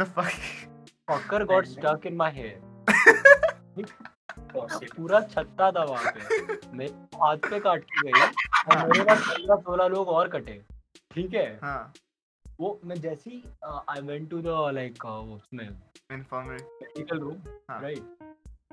[1.10, 2.56] fucker got stuck in my hair
[4.52, 6.92] पूरा छत्ता था वहाँ पे। मेरे
[7.22, 10.54] हाथ पे काट के गई और मेरे पास पंद्रह सोलह लोग और कटे।
[11.14, 11.48] ठीक है?
[11.62, 11.92] हाँ।
[12.60, 15.68] वो मैं जैसे ही I went to the like उसमें.
[16.12, 17.36] मेडिकल रूम
[17.70, 17.80] हाँ.
[17.82, 18.02] राइट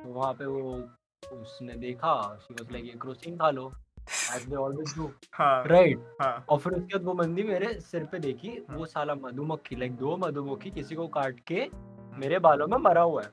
[0.03, 0.73] तो वहाँ पे वो
[1.33, 3.71] उसने देखा। शी वाज लाइक ये क्रोसिन खा लो।
[4.35, 8.05] एज दे ऑलवेज डू हाँ। राइट हाँ। और फिर उसके बाद वो बंदी मेरे सिर
[8.11, 11.69] पे देखी वो साला मधुमक्खी लाइक दो मधुमक्खी किसी को काट के
[12.17, 13.29] मेरे बालों में मरा हुआ है।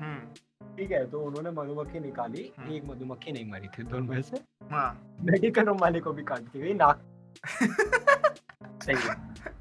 [0.00, 4.22] हम्म। ठीक है तो उन्होंने मधुमक्खी निकाली हम्म। एक मधुमक्खी नहीं मरी थी दोनों में
[4.22, 4.36] से।
[4.70, 7.02] हाँ। मेडिकल रूम वाले को भी काट के गई नाक।
[8.82, 9.14] सही है।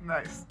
[0.08, 0.46] नाइस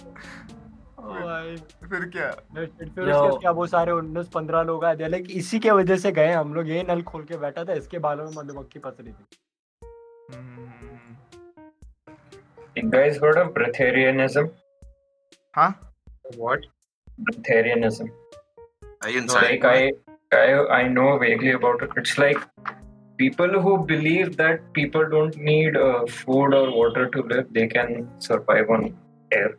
[1.90, 2.30] फिर क्या?
[2.30, 5.96] फिर फिर उसके क्या वो सारे उन्नीस पंद्रह लोग आए थे लाइक इसी के वजह
[5.96, 8.96] से गए हम लोग ये नल खोल के बैठा था इसके बालों में मधुमक्खी फंस
[9.00, 9.24] रही थी
[12.90, 14.48] guys heard of breatharianism?
[15.54, 15.94] हाँ।
[16.38, 16.66] What?
[17.26, 18.10] Breatharianism.
[19.02, 19.62] Are you So, inside?
[19.62, 19.92] like I,
[20.32, 21.90] I, I know vaguely about it.
[21.96, 22.38] It's like
[23.16, 28.08] people who believe that people don't need uh, food or water to live; they can
[28.18, 28.94] survive on
[29.32, 29.50] air.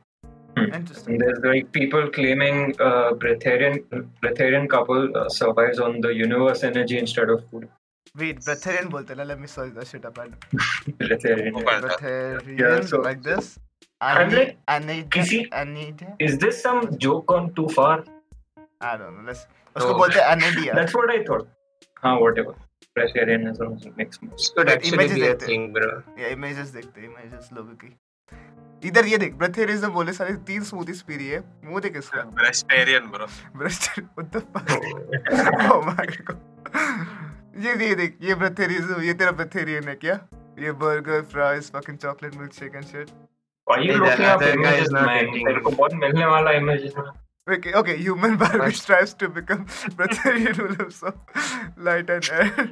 [0.58, 2.58] interesting And there's like people claiming
[2.88, 3.76] uh, breatharian
[4.24, 7.68] breatharian couple uh, survives on the universe energy instead of food.
[8.22, 10.34] wait breatharian bolte na let me search that shit up and
[11.02, 11.60] Breatharian.
[11.68, 13.50] Breatharian Yeah, so- like this
[28.86, 32.22] इधर ये देख ब्रथेरियन बोले सारे तीन smoothie स्पीरी है। वो देख इसका।
[37.58, 40.28] ये ये देख ये ब्रथेरियन ये तेरा ब्रथेरियन है क्या?
[40.60, 43.10] ये burger fries fucking chocolate milk shake and shit
[43.69, 45.25] are you Hey, looking that up other guy is images, not man?
[45.27, 45.47] dating.
[45.49, 47.13] तेरे को बहुत मिलने वाला images में.
[47.55, 49.65] Okay, okay, human barbie strives to become
[49.97, 52.69] breatharian who lives off light and air.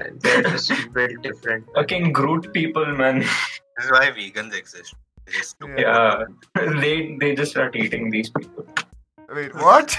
[0.00, 1.64] And They're just built different.
[1.78, 3.20] Fucking Groot people, man.
[3.20, 4.94] This is why vegans exist.
[5.24, 6.24] They just do Yeah.
[6.58, 8.66] Yeah, they they just start eating these people.
[9.40, 9.96] Wait, what?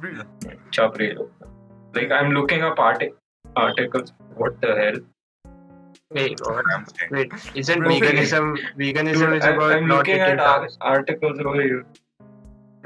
[0.00, 0.16] Bre-
[0.78, 1.30] Chapri log.
[2.00, 3.12] Like I'm looking up arti-
[3.56, 4.12] articles.
[4.36, 4.98] What the hell?
[6.13, 6.63] Wait, what?
[6.73, 7.11] I'm saying.
[7.11, 11.39] Wait, isn't Bro, veganism veganism Dude, is I'm, about I'm not looking eating at articles
[11.39, 11.85] over here.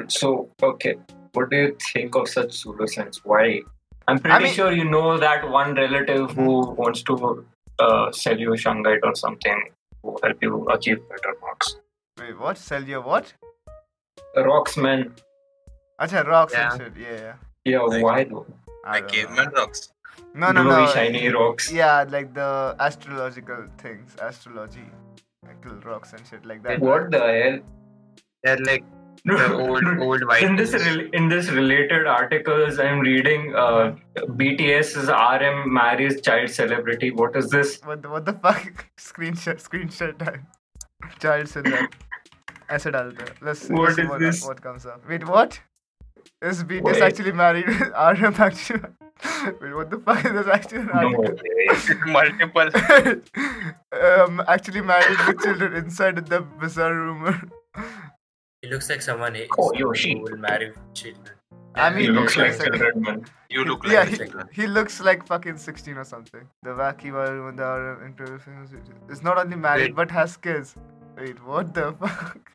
[0.07, 0.95] So okay,
[1.34, 3.21] what do you think of such pseudoscience?
[3.23, 3.61] Why?
[4.07, 7.45] I'm pretty mean- sure you know that one relative who wants to
[7.80, 9.61] uh, sell you shungite or something
[10.03, 11.75] to help you achieve better marks.
[12.19, 12.57] Wait, what?
[12.57, 13.34] Sell your what?
[14.36, 15.13] Rocks, man.
[15.99, 16.71] Acha, rocks Yeah.
[16.73, 16.93] and shit.
[16.97, 17.34] Yeah, yeah.
[17.65, 18.45] Yeah, Like- why though?
[18.86, 19.89] I Like don't caveman rocks
[20.34, 20.51] know.
[20.53, 20.93] No, no, Glowy, no.
[20.93, 21.70] shiny rocks.
[21.72, 24.84] Yeah, like the astrological things, astrology,
[25.47, 26.80] like little rocks and shit like that.
[26.80, 27.59] What the hell?
[28.45, 28.84] They're like
[29.24, 30.86] the old old white in this things.
[30.86, 33.95] rel- in this related articles i'm reading uh,
[34.40, 38.86] bts's rm marries child celebrity what is this What the, what the fuck?
[38.99, 40.49] Screenshot, screenshot time.
[41.20, 41.95] Child in that.
[42.70, 43.32] ऐसे डालते हैं.
[43.47, 44.43] Let's see, What let's see is what, this?
[44.49, 45.09] what comes up.
[45.09, 45.61] Wait, what?
[46.51, 47.03] Is BTS Wait.
[47.03, 47.80] actually married with
[48.11, 48.80] RM actually?
[49.61, 51.36] Wait, what the fuck is that actually an article?
[52.05, 52.70] No, multiple.
[54.01, 57.41] um, actually married with children inside the bizarre rumor.
[58.61, 61.36] It looks like someone oh, who will marry children.
[61.76, 63.26] I mean, he looks, like, man.
[63.49, 66.47] You look like yeah, he, he looks like fucking 16 or something.
[66.63, 68.68] The wacky one they are introducing
[69.09, 69.95] is not only married Wait.
[69.95, 70.76] but has kids.
[71.15, 72.51] Wait, what the fuck?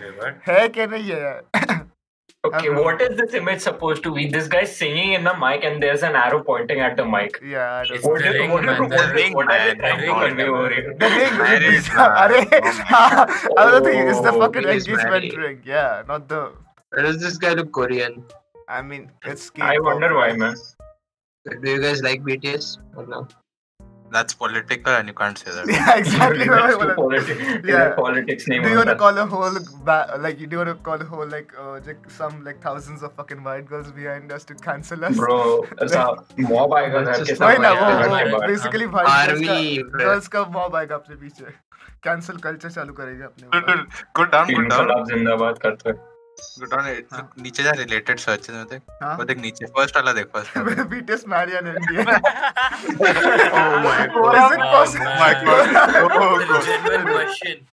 [0.00, 0.36] Wait, what?
[0.42, 1.82] Hey, can I, yeah
[2.46, 5.64] okay I'm- what is this image supposed to be this guy singing in the mic
[5.68, 8.12] and there's an arrow pointing at the mic Yeah, I don't It's know.
[8.12, 10.00] what the is ring, what, is- the what, is- ring, what are they man, trying
[10.00, 10.20] the ring.
[10.28, 12.10] convey over here The ring, Married, is man.
[12.22, 12.42] Arey,
[13.58, 15.62] I don't think it's the Oh, fucking he is engagement ring.
[15.64, 16.40] Yeah, not the.
[16.92, 18.24] Why does this guy look Korean?
[18.68, 19.50] I mean, it's.
[19.56, 20.56] i K-pop, wonder why man
[21.62, 23.28] Do you guys like BTS or no?
[24.11, 25.69] That's political and you can't say that.
[25.69, 26.45] Yeah, exactly.
[26.49, 27.89] what I Next to wanna- politics, Yeah.
[27.97, 28.99] politics name Do you on want to that.
[29.01, 29.57] call a whole
[29.89, 30.37] ba- like?
[30.43, 33.41] Do you want to call a whole like uh, like some like thousands of fucking
[33.49, 35.19] white girls behind us to cancel us?
[35.23, 35.37] bro
[35.87, 36.05] ऐसा
[36.53, 39.45] mob आएगा घर के वही साथ ना वो घर वो के बाहर। बेसिकली white girls
[39.47, 40.05] का Army, bro.
[40.05, 41.53] girls का mob आएगा अपने पीछे
[42.03, 44.81] कैंसिल कल्चर चालू करेगा अपने Good, ऊपर good, good down, good down.
[44.81, 45.97] इनकलाब जिंदाबाद करते हैं
[46.42, 47.30] हाँ.
[47.42, 50.84] नीचे जा रिलेटेड सर्च में देख हाँ वो देख नीचे फ़र्स्ट वाला देख फ़र्स्ट वाला
[50.92, 52.06] BTS marry an Indian.
[52.08, 54.52] Oh my Is god.
[54.52, 55.04] it Oh, possible?
[55.04, 55.20] man.
[55.20, 55.66] my God.
[56.20, 56.64] Oh, It's a God.
[56.68, 57.66] genuine question.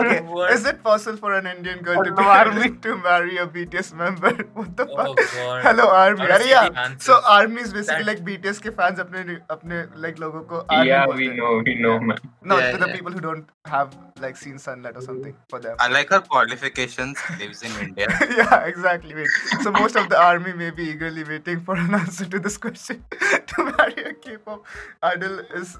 [0.00, 0.52] Okay, What?
[0.56, 2.68] is it possible for an Indian girl to, Hello, army.
[2.86, 4.32] to marry a BTS member?
[4.58, 5.16] What the Oh fuck?
[5.16, 5.62] god.
[5.68, 6.20] Hello army.
[6.26, 10.42] Honestly, अरे यार, army is basically that- like BTS के fans अपने अपने like लोगों
[10.52, 11.36] को army yeah बोलते we हैं.
[11.40, 12.94] know we know man No, Yeah, to the yeah.
[12.98, 13.96] people who don't have
[14.26, 15.76] like seen sunlight or something for them.
[15.86, 17.20] I like her qualifications.
[17.42, 17.99] Lives in India.
[18.36, 19.14] yeah, exactly.
[19.14, 19.28] Wait.
[19.62, 23.04] So most of the army may be eagerly waiting for an answer to this question.
[23.46, 24.64] to marry a K-pop
[25.02, 25.78] idol is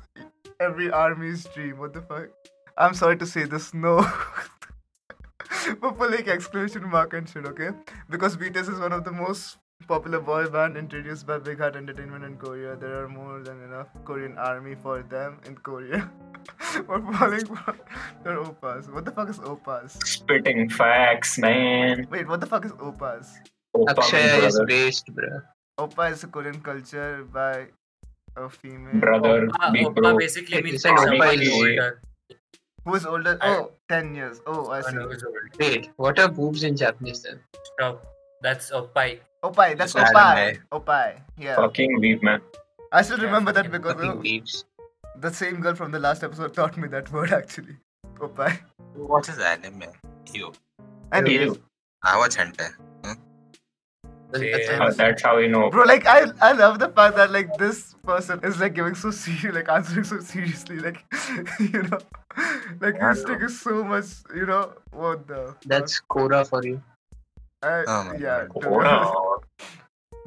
[0.58, 1.78] every army's dream.
[1.78, 2.28] What the fuck?
[2.76, 3.72] I'm sorry to say this.
[3.74, 4.02] No.
[5.80, 7.70] for like exclamation mark and shit, okay?
[8.08, 12.24] Because BTS is one of the most popular boy band introduced by Big Heart Entertainment
[12.24, 12.76] in Korea.
[12.76, 16.10] There are more than enough Korean army for them in Korea.
[16.86, 17.76] for falling for
[18.24, 18.92] their opas.
[18.92, 19.96] What the fuck is opas?
[20.06, 22.06] Spitting facts, man.
[22.10, 23.28] Wait, what the fuck is opas?
[23.76, 25.40] Opa, Akshaya is based, bro.
[25.78, 27.66] Opa is a Korean culture by
[28.36, 30.16] a female Brother, Oppa, big Oppa bro.
[30.18, 32.00] basically Hey, means you somebody Oppa who is- older.
[32.84, 33.38] who is older.
[33.40, 34.40] I- Oh, 10 years.
[34.46, 34.94] Oh, I Oh, see.
[34.94, 35.50] no, who's older.
[35.58, 37.40] Wait, what are boobs in Japanese then?
[37.74, 38.06] Stop.
[38.42, 39.20] That's Oppai.
[39.44, 40.36] Opai, that's It's Opai.
[40.36, 40.62] anime.
[40.72, 41.20] Opai.
[41.38, 41.56] Yeah.
[41.56, 42.40] Fucking weep, man.
[42.92, 44.44] I still Yeah, remember that because Fucking
[44.80, 47.76] oh, the same girl from the last episode taught me that word actually.
[48.18, 48.58] Opai.
[48.94, 49.84] Who watches anime?
[50.32, 50.52] You.
[51.12, 51.62] Anyways, You.
[52.02, 52.70] I watch hentai.
[54.32, 54.90] That's- Yeah.
[54.96, 55.70] That's how we know.
[55.70, 59.10] bro, like I, I love the fact that like this person is like giving so
[59.10, 61.04] serious, like answering so seriously, like
[61.60, 61.98] you know,
[62.80, 65.56] like Yeah, he's taking so much, you know, what the.
[65.66, 66.80] That's Korra for you.
[67.62, 68.46] Uh, um, yeah.
[68.54, 69.40] Wow.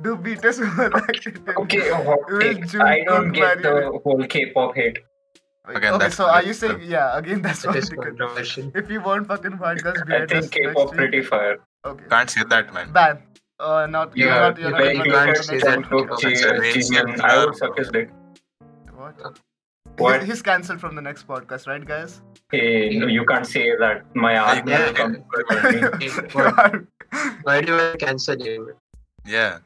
[0.02, 2.80] Do beat us Okay, okay.
[2.80, 5.00] I don't get the whole K-pop hate.
[5.66, 7.18] Again, okay, so are you saying yeah?
[7.18, 8.72] Again, that's what the controversial.
[8.76, 11.60] If you want fucking hard girls, I think K-pop pretty fire.
[11.86, 12.06] Okay.
[12.10, 12.92] Can't say that, man.
[12.92, 13.24] Ban.
[13.60, 14.26] Uh, not yeah.
[14.26, 17.22] You're not, you're not, you can't say that.
[17.24, 18.10] I would suck his dick.
[18.96, 19.40] What?
[19.98, 20.20] What?
[20.22, 22.22] He's, he's cancelled from the next podcast, right, guys?
[22.52, 24.16] Hey, no, you can't say that.
[24.16, 26.88] My arm will come.
[27.14, 28.76] Hey, what- Why do I cancel you?
[29.26, 29.60] Yeah.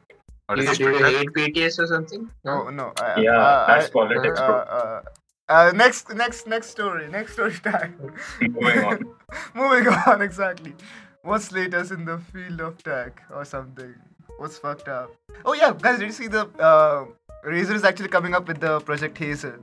[0.46, 1.14] What You, is do you it?
[1.16, 2.30] hate BTS or something?
[2.46, 2.92] oh no.
[3.00, 4.56] I, Yeah, uh, that's I- politics, uh, bro.
[4.56, 5.02] uh,
[5.48, 7.08] uh, next, next, next story.
[7.08, 7.94] Next story time.
[8.40, 8.98] Moving on.
[9.54, 10.22] Moving on.
[10.22, 10.74] Exactly.
[11.22, 13.94] What's latest in the field of tech or something?
[14.38, 15.10] What's fucked up?
[15.44, 17.04] Oh yeah, guys, did you see the uh,
[17.44, 19.54] Razer is actually coming up with the Project Hazel?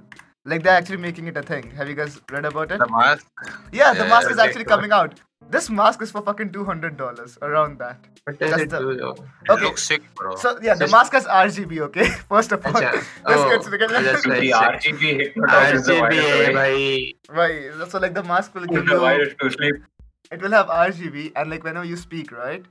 [0.44, 1.72] Like they're actually making it a thing.
[1.72, 2.80] Have you guys read about it?
[2.80, 3.26] The mask?
[3.72, 5.20] Yeah, the Yeah, mask is actually coming out.
[5.50, 7.98] This mask is for fucking two hundred dollars, around that.
[8.24, 9.12] What does That's it the- do though?
[9.12, 9.64] It Okay.
[9.64, 10.36] looks sick, bro.
[10.36, 11.80] So yeah, the mask has RGB.
[11.90, 12.94] Okay, first of all, Acha.
[13.28, 13.70] let's Oh, get to
[14.04, 17.14] that's the like RGB hypnotizes RGB virus away.
[17.28, 17.90] by right.
[17.90, 19.76] So like the mask will give you, virus to sleep.
[20.32, 22.66] it will have RGB, and like whenever you speak, right,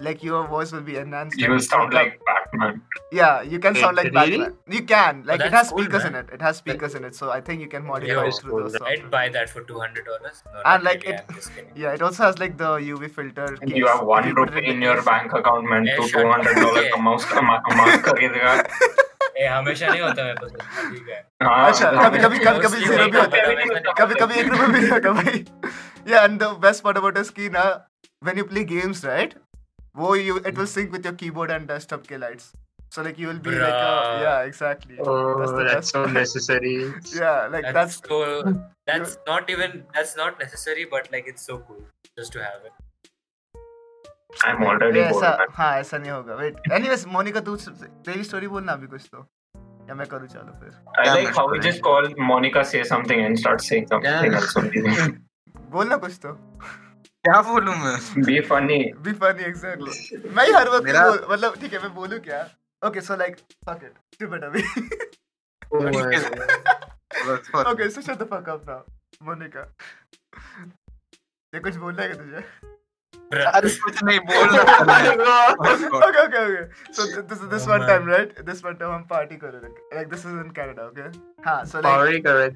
[0.00, 1.38] like your voice will be enhanced.
[1.38, 2.81] You will sound come- like Batman.
[3.11, 4.37] Yeah, you can Wait, sound like really?
[4.37, 4.57] Batman.
[4.75, 5.23] You can.
[5.25, 6.15] Like it that's has cool, speakers man.
[6.15, 6.29] in it.
[6.37, 8.51] It has speakers in it, so I think you can modify Yo, it it's through
[8.51, 8.79] cool, those right?
[8.79, 9.05] software.
[9.05, 10.43] I'd buy that for two hundred dollars.
[10.45, 11.71] No, And not like really, it- I'm just kidding.
[11.85, 13.45] Yeah, it also has like the UV filter.
[13.53, 13.77] And case.
[13.83, 15.87] you have If one you put it rupee the in your case- bank account, man.
[15.87, 16.91] Eh, तो shut two hundred dollars up.
[16.95, 18.55] का mouse का ma- mask खरीदेगा.
[19.41, 22.67] ए, हमेशा नहीं होता मेरे पास हाँ, ठीक है हाँ, अच्छा कभी कभी कभी कभी
[22.67, 25.11] Mostly जीरो भी नहीं होता है होता है। कभी कभी एक रुपए भी नहीं होता
[25.21, 25.45] भाई
[26.11, 27.63] yeah and the best part about is कि ना
[28.27, 29.33] when you play games right
[29.96, 32.48] वो you it will sync with your keyboard and desktop के lights
[32.96, 34.22] so like you will be like a, Bruh.
[34.22, 36.12] yeah exactly oh, that's the that's best so part.
[36.16, 36.74] necessary.
[37.20, 38.56] yeah like that's that's so
[38.90, 41.80] that's not even that's not necessary but like it's so cool
[42.20, 42.82] just to have it
[44.44, 45.46] I'm already ये bored, ऐसा.
[45.58, 47.56] हाँ ऐसा नहीं होगा wait anyways Monika तू
[48.08, 49.26] तेरी story बोलना अभी कुछ तो
[49.88, 51.64] या मैं करूँ चलो फिर I Yeah, like man, how we sorry.
[51.68, 54.40] just call Monica say something and start saying something Yeah.
[54.40, 54.82] else only.
[55.76, 56.32] बोलना कुछ तो
[57.26, 57.96] क्या बोलूँ मैं?
[58.24, 62.40] Be funny be funny exactly मैं हर वक्त मतलब ठीक है मैं बोलूँ क्या?
[62.82, 63.36] Okay so like
[63.68, 64.62] fuck it to better be
[67.64, 69.62] okay so shut the fuck up now Monica
[71.52, 72.44] ये कुछ बोलना है तुझे?
[73.48, 78.64] अरे कुछ नहीं बोल okay okay okay so this is this one time right this
[78.64, 81.08] one time हम पार्टी कर रहे हैं like this is in Canada okay
[81.48, 82.50] हाँ सो लाइक पार्टी कर रहे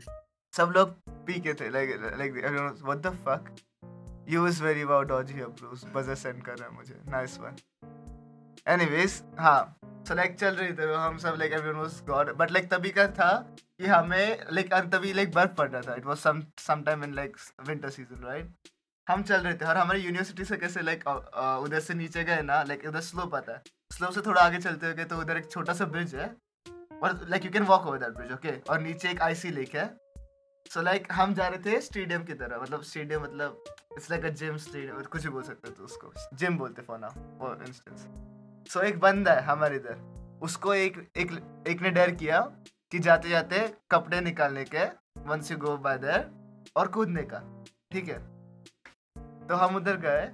[0.54, 0.94] सब लोग
[1.26, 2.32] पी के थे like like
[2.84, 3.50] what the fuck
[4.32, 6.96] use very wow dodgy here bros buzzer send कर रहा है मुझे.
[7.14, 7.60] Nice one.
[8.68, 9.60] Anyways हाँ.
[10.08, 13.06] So, like, चल रही थे, हम सब, like, everyone was god but, like, तभी का
[13.16, 15.96] था कि हमें और तभी, like, बर्फ़ पड़ रहा था.
[15.96, 18.46] It was some, sometime in, like, winter season, right?
[19.06, 21.06] हम चल रहे थे और हमारे यूनिवर्सिटी से कैसे लाइक
[21.64, 23.62] उधर से नीचे गए ना लाइक उधर स्लोप आता है.
[23.92, 26.26] स्लोप से थोड़ा आगे चलते हुए गए तो उधर एक छोटा सा ब्रिज है.
[27.02, 29.84] और like you can walk over that bridge okay और नीचे एक आईसी लेक है.
[30.66, 34.28] सो लाइक हम जा रहे थे स्टेडियम की तरह मतलब स्टेडियम मतलब it's like a
[34.40, 38.06] gym stadium कुछ भी बोल सकते हो तो उसको। जिम बोलते for now for instance
[38.72, 39.96] so एक बंदा है हमारे इधर,
[40.42, 41.32] उसको एक एक
[41.68, 42.40] एक ने डर किया
[42.92, 43.58] कि जाते जाते
[43.90, 44.84] कपड़े निकालने के
[45.26, 46.30] once you go by there
[46.76, 47.40] और कूदने का,
[47.92, 48.18] ठीक है?
[49.48, 50.28] तो हम उधर गए,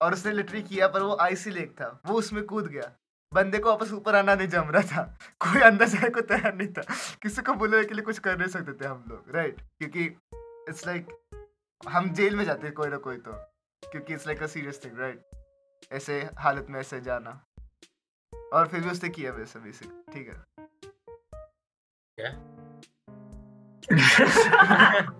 [0.00, 2.90] और उसने लिटरी किया, पर वो आईसी लेक था, वो उसमें कूद गया।
[3.32, 5.02] बंदे को वापस ऊपर आना नहीं जम रहा था।
[5.40, 6.82] कोई अंदर जाने को तैयार नहीं था।
[7.22, 10.04] किसी को बोलने के लिए कुछ कर नहीं सकते थे हम लोग राइट क्योंकि
[10.68, 13.32] इट्स लाइक like, हम जेल में जाते कोई ना कोई तो।
[13.82, 17.30] क्योंकि it's like a serious thing right ऐसे हालत में ऐसे जाना।
[18.52, 20.36] और फिर भी उसने किया वैसे बेसिक ठीक है।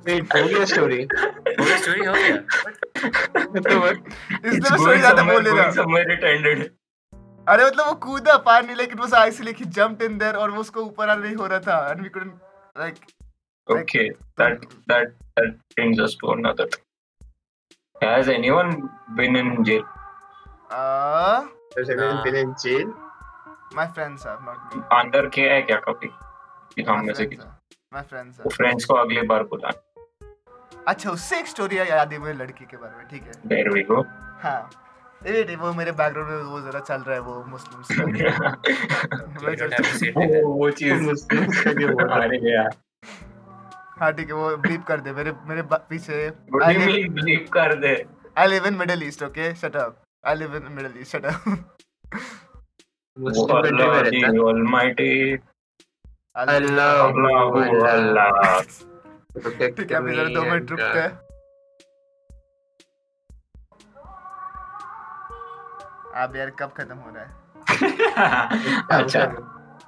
[0.07, 1.05] Wait, tell me a story.
[1.59, 2.37] पूरी स्टोरी हो गया।
[3.55, 5.69] इसलिए It's मैं going सो ज़्यादा बोले रहा
[6.33, 6.61] ended.
[7.49, 10.81] अरे मतलब वो कूदा पानी लेकिन वो आइसली ही जंप्ड इन देयर और वो उसको
[10.81, 12.95] ऊपर आना नहीं हो रहा था and we couldn't like
[13.69, 14.03] Okay,
[14.41, 16.67] that that that brings us to another.
[17.97, 18.71] Has anyone
[19.19, 19.83] been in jail?
[20.79, 21.43] uh
[21.77, 22.95] Has anyone been in jail?
[23.79, 24.83] my friends have not me.
[24.99, 26.09] अंदर किया है क्या कभी?
[26.75, 29.73] कि हम में से किसी have my friends वो have फ्रेंड्स को अगली बार बुला
[30.89, 33.33] अच्छा उससे एक स्टोरी याद है मुझे लड़की के बारे में ठीक है?
[33.47, 34.01] देयर वी गो
[34.43, 34.61] हाँ।
[35.27, 37.23] ए वो मेरे बैकग्राउंड में वो जरा चल रहा है
[41.07, 41.43] मुस्लिम
[44.01, 46.19] हाँ, ठीक है वो ब्लीप कर दे मेरे मेरे पीछे।
[47.53, 47.95] कर दे?
[48.39, 51.27] I live in Middle East okay shut I live in Middle East shut
[56.37, 58.61] अल्लाह अल्लाह अल्लाह
[59.79, 60.01] ठीक है
[60.35, 61.28] दो मिनट रुकते हैं।
[66.19, 67.49] अब यार कब खत्म हो रहा है?
[69.03, 69.21] अच्छा।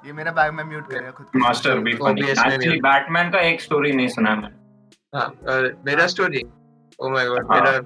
[0.07, 3.93] ये मेरा बैग में म्यूट करेगा खुद मास्टर भी फनी एक्चुअली बैटमैन का एक स्टोरी
[3.93, 4.55] नहीं सुना मैंने।
[5.19, 5.35] हाँ
[5.85, 6.43] मेरा स्टोरी
[7.01, 7.79] ओ माय गॉड हाँ। मेरा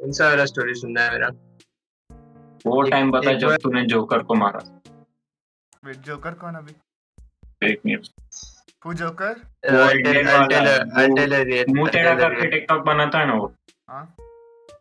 [0.00, 1.28] कौन सा वाला स्टोरी सुनना है मेरा?
[2.66, 4.80] वो टाइम बता जब तूने जोकर को मारा।
[5.84, 6.72] वेट जोकर कौन अभी?
[7.46, 8.10] फेक न्यूज़
[8.86, 9.32] हु जोकर
[9.70, 10.10] वो I'll
[11.08, 13.54] वो a real- मुँह टेढ़ा करके टिकटॉक बनाता है ना वो।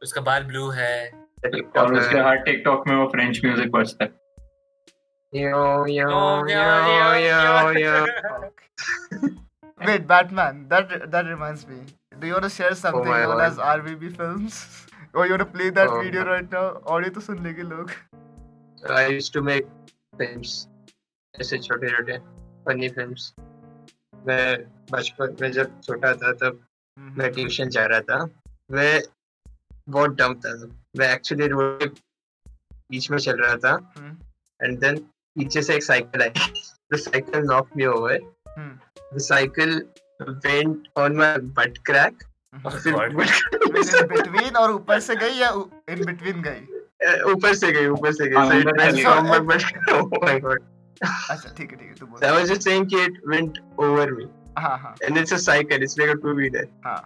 [0.03, 1.26] उसका बाल ब्लू है।
[17.67, 17.91] लोग
[24.91, 26.67] बचपन में जब छोटा था तब
[26.99, 28.29] मैं ट्यूशन जा रहा था।
[28.71, 29.01] मैं
[29.89, 30.67] बहुत डम था
[30.97, 31.87] मैं एक्चुअली रोड के
[32.91, 33.73] बीच में चल रहा था।
[34.59, 34.97] एंड देन
[35.35, 36.29] पीछे से एक cycle I.
[36.93, 38.19] The cycle knock me over.
[39.13, 39.71] The cycle
[40.21, 42.23] went on my butt crack
[44.13, 45.49] between और ऊपर से गई या
[45.91, 46.61] in between गई?
[47.31, 50.57] ऊपर से गई ऊपर से हाँ, गई। गई। my butt oh
[51.31, 52.19] अच्छा ठीक है ठीक है तू बोल.
[52.27, 54.25] I was just saying कि it went over me.
[54.57, 55.83] हाँ हाँ। And it's a cycle.
[55.87, 56.97] It's like a two wheeler हाँ.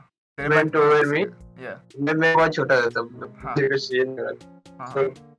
[0.50, 1.26] Went over me.
[1.62, 1.78] Yeah.
[2.00, 3.10] मैं बहुत छोटा था तब।
[3.58, 4.04] मुझे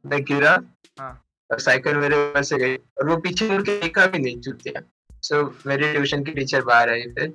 [0.07, 0.57] मैं गिरा
[1.00, 1.12] हाँ।
[1.50, 4.80] और साइकिल मेरे ऊपर से गई और वो पीछे मुड़ के देखा भी नहीं जूतिया
[5.22, 7.28] सो मेरे ट्यूशन की टीचर बाहर आई फिर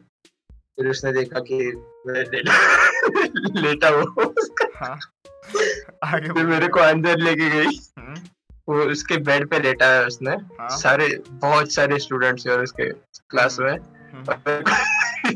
[0.46, 1.58] फिर उसने देखा कि
[2.08, 2.24] मैं
[3.62, 4.34] लेटा हुआ हूँ।
[4.76, 4.98] हाँ.
[6.04, 8.16] आगे फिर मेरे को अंदर लेके गई हम्म,
[8.70, 10.70] वो उसके बेड पे लेटा है उसने हाँ.
[10.78, 12.90] सारे बहुत सारे स्टूडेंट्स और उसके
[13.30, 15.36] क्लास में हम्म.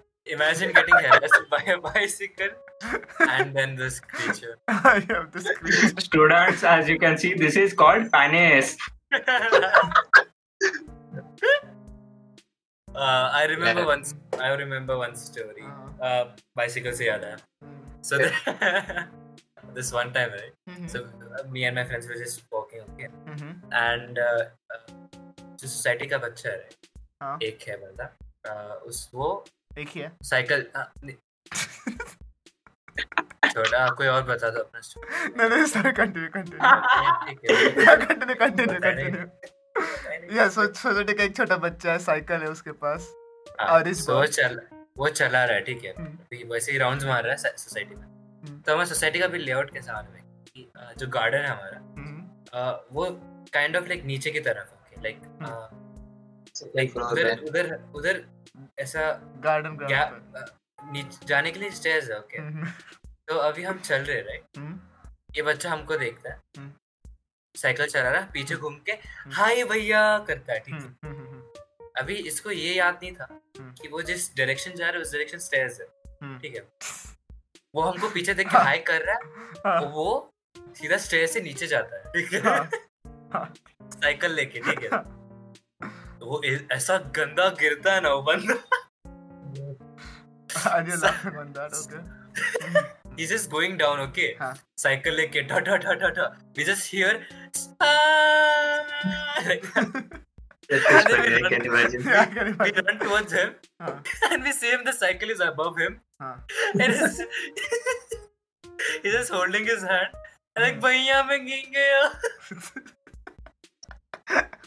[0.25, 2.49] imagine getting harassed by a bicycle
[3.29, 4.57] and then this creature.
[4.67, 5.99] I have this screen.
[6.07, 8.75] Students as you can see this is called panis
[12.95, 13.87] uh, I remember Yeah.
[13.87, 14.13] once.
[14.39, 15.63] I remember one story.
[15.63, 16.07] Uh-huh.
[16.07, 17.37] Uh, bicycle से याद आया.
[18.09, 18.17] So
[19.75, 20.53] this one time, right?
[20.69, 20.89] Mhm.
[20.93, 23.51] So uh, me and my friends were just walking, okay, Mhm.
[23.81, 24.41] and uh,
[24.75, 24.81] uh,
[25.61, 26.69] जो society का बच्चा है,
[27.23, 27.37] हाँ.
[27.49, 28.09] एक है बंदा,
[28.51, 29.27] uh, उस वो
[29.79, 30.11] एक ही है.
[30.23, 31.17] साइकिल uh, नहीं-
[33.51, 34.81] छोड़ा कोई और बता दो अपना
[35.37, 37.85] नहीं नहीं sir continue continue.
[37.95, 40.37] Continue continue continue.
[40.37, 43.11] या सो सोसाइटी का एक छोटा बच्चा है साइकिल है उसके पास.
[43.61, 44.61] हाँ, और इस वो चल
[44.97, 46.07] वो चला रहा है ठीक है हम्म.
[46.07, 48.59] अभी वैसे ही राउंड्स मार रहा है सोसाइटी में हम्म.
[48.61, 51.77] तो हमारे सोसाइटी का भी लेआउट कैसा हाल में कि, अ, जो गार्डन है हमारा
[51.77, 53.05] हम्म, वो
[53.53, 55.21] काइंड ऑफ़ लाइक नीचे की तरफ़ है लाइक
[56.55, 58.23] लाइक उधर उधर उधर
[58.79, 59.01] ऐसा
[59.43, 59.77] गार्डन
[60.93, 62.65] नीचे जाने के लिए स्टेयर्स है ओके हम्म,
[63.27, 64.79] तो अभी हम चल रहे राइट हम्म,
[65.35, 66.71] ये बच्चा हमको देखता है। हम्म.
[67.55, 68.91] साइकिल चला रहा पीछे घूम के
[69.35, 73.27] हाय भैया करता है ठीक है। हम्म, हम्म, हम्म, अभी इसको ये याद नहीं था
[73.59, 73.71] हम्म.
[73.81, 75.87] कि वो जिस डायरेक्शन जा रहा है उस डायरेक्शन स्टेयर्स है
[76.23, 76.37] हम्म.
[76.39, 76.67] ठीक है।
[77.75, 79.21] वो हमको पीछे देख के हाय कर रहा है
[79.65, 82.69] हाँ, तो वो सीधा स्टेयर से नीचे जाता है ठीक है। हाँ,
[83.33, 83.53] हाँ.
[83.83, 84.89] साइकिल लेके ठीक है।
[86.21, 86.41] वो
[86.71, 88.53] ऐसा गंदा गिरता है ना वो बंदा।
[93.47, 94.35] गोइंग डाउन ओके
[94.77, 96.19] साइकिल लेके ढ ढ ढ ढ ढ।
[96.57, 96.63] वी
[96.93, 97.27] हियर
[110.79, 112.21] भैया मैं गिंग गया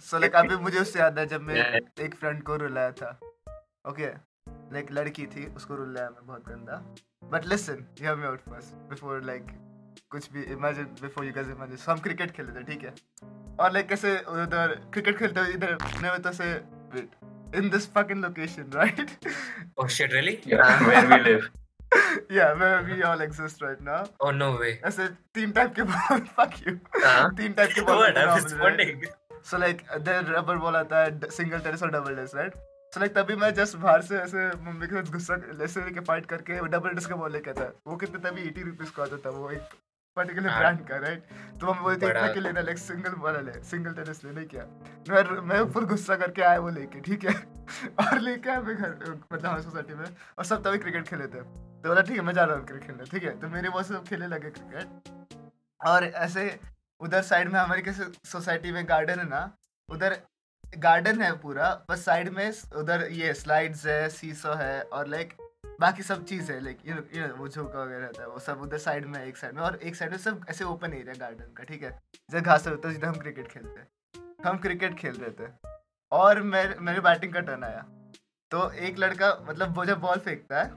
[0.06, 2.00] so like अभी मुझे उससे याद है जब मैं Yeah.
[2.04, 3.18] एक फ्रेंड को रुलाया था।
[3.88, 4.06] ओके
[4.72, 6.76] लाइक लड़की थी उसको रुलाया मैं बहुत गंदा।
[7.32, 9.46] But listen hear me out first before like
[10.10, 12.94] कुछ भी imagine before you guys imagine हम क्रिकेट खेल रहे थे ठीक है?
[13.60, 16.52] और लाइक कैसे उधर क्रिकेट खेलते हुए इधर मैं तो से
[16.94, 19.10] wait in this fucking location right
[19.80, 20.38] oh shit really?
[20.52, 21.50] Yeah, where we live.
[22.32, 24.72] Yeah where we all exist right now oh no way.
[24.86, 27.34] ऐसे तीन टाइप के बॉल फक यू हाँ.
[27.36, 28.18] तीन टाइप के ball what?
[28.22, 29.04] I'm responding.
[29.44, 32.54] So like there rubber ball आता है single tennis और double tennis right
[32.94, 36.26] so like तभी मैं जस्ट बाहर से ऐसे मम्मी के साथ गुस्सा ऐसे लेके फाइट
[36.26, 39.30] करके डबल टेनिस का बॉल लेके आता वो कितने तभी 80 रुपीस का आता था
[39.30, 39.74] वो एक
[40.16, 41.22] पर्टिकुलर हाँ। ब्रांड का राइट
[41.60, 44.66] तो मम्मी बोलती इतना के लेना लाइक सिंगल बॉल ले सिंगल टेनिस लेने क्या?
[45.08, 47.34] मैं मैं फुल गुस्सा करके आया वो लेके ठीक है?
[48.04, 48.90] और लेके आया मैं घर
[49.32, 52.32] मतलब हमारी सोसाइटी में और सब तभी क्रिकेट खेले थे। तो बोला ठीक है मैं
[52.32, 53.40] जा रहा हूँ क्रिकेट खेलने ठीक है?
[53.40, 55.12] तो मेरे वो सब खेलने लगे क्रिकेट
[55.80, 56.46] और ऐसे
[57.00, 57.82] उधर साइड में हमारी
[58.24, 59.50] सोसाइटी में गार्डन है ना,
[59.88, 60.16] उधर
[60.78, 65.36] गार्डन है पूरा, बस साइड में उधर ये स्लाइड्स है, सीसो है और लाइक
[65.80, 68.78] बाकी सब चीज़ है लाइक यू नो वो झोंका वगैरह रहता है, वो सब उधर
[68.78, 71.64] साइड में, एक साइड में और एक साइड में सब ऐसे ओपन एरिया गार्डन का,
[71.64, 71.98] ठीक है?
[72.30, 73.88] जब घास होता है जिधर हम क्रिकेट खेलते हैं,
[74.46, 75.52] हम क्रिकेट खेल रहे थे
[76.12, 77.84] और मेरे मेरे बैटिंग का टर्न आया।
[78.50, 80.72] तो एक लड़का मतलब वो जब बॉल फेंकता है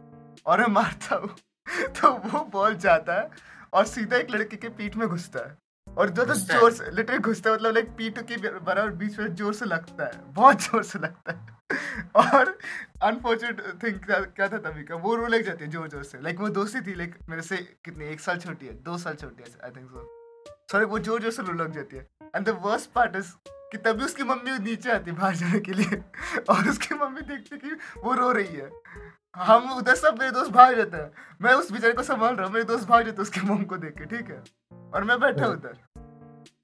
[0.45, 1.36] और मैं मारता हूँ
[1.91, 3.30] तो वो बॉल जाता है
[3.74, 5.55] और सीधा एक लड़के के पीठ में घुसता है।
[5.97, 9.35] और जो तो ज़ोर से लिटरली घुसता है मतलब लाइक पीठ के बराबर बीच में
[9.35, 11.55] ज़ोर से लगता है बहुत ज़ोर से लगता है।
[12.15, 12.57] और
[13.03, 16.21] अनफॉर्चुनेट थिंग क्या, क्या था तभी का वो रो लग जाती है ज़ोर ज़ोर से।
[16.21, 19.43] लाइक वो दोस्ती थी लाइक मेरे से कितनी एक साल छोटी है दो साल छोटी
[19.43, 20.05] है आई थिंक सो
[20.71, 23.31] सॉरी वो ज़ोर ज़ोर से रो लग जाती है। And the worst part is
[23.71, 26.01] कि तभी उसकी मम्मी नीचे आती है बाहर जाने के लिए।
[26.49, 28.69] और उसकी मम्मी देखती कि वो रो रही है।
[29.38, 31.11] हम उधर सब मेरे दोस्त भाग जाते हैं।
[31.41, 33.97] मैं उस बेचारे को संभाल रहा हूँ मेरे दोस्त भाग जाते उसके मोम को देख
[33.97, 34.43] के ठीक है?
[34.93, 35.77] और मैं बैठा उधर।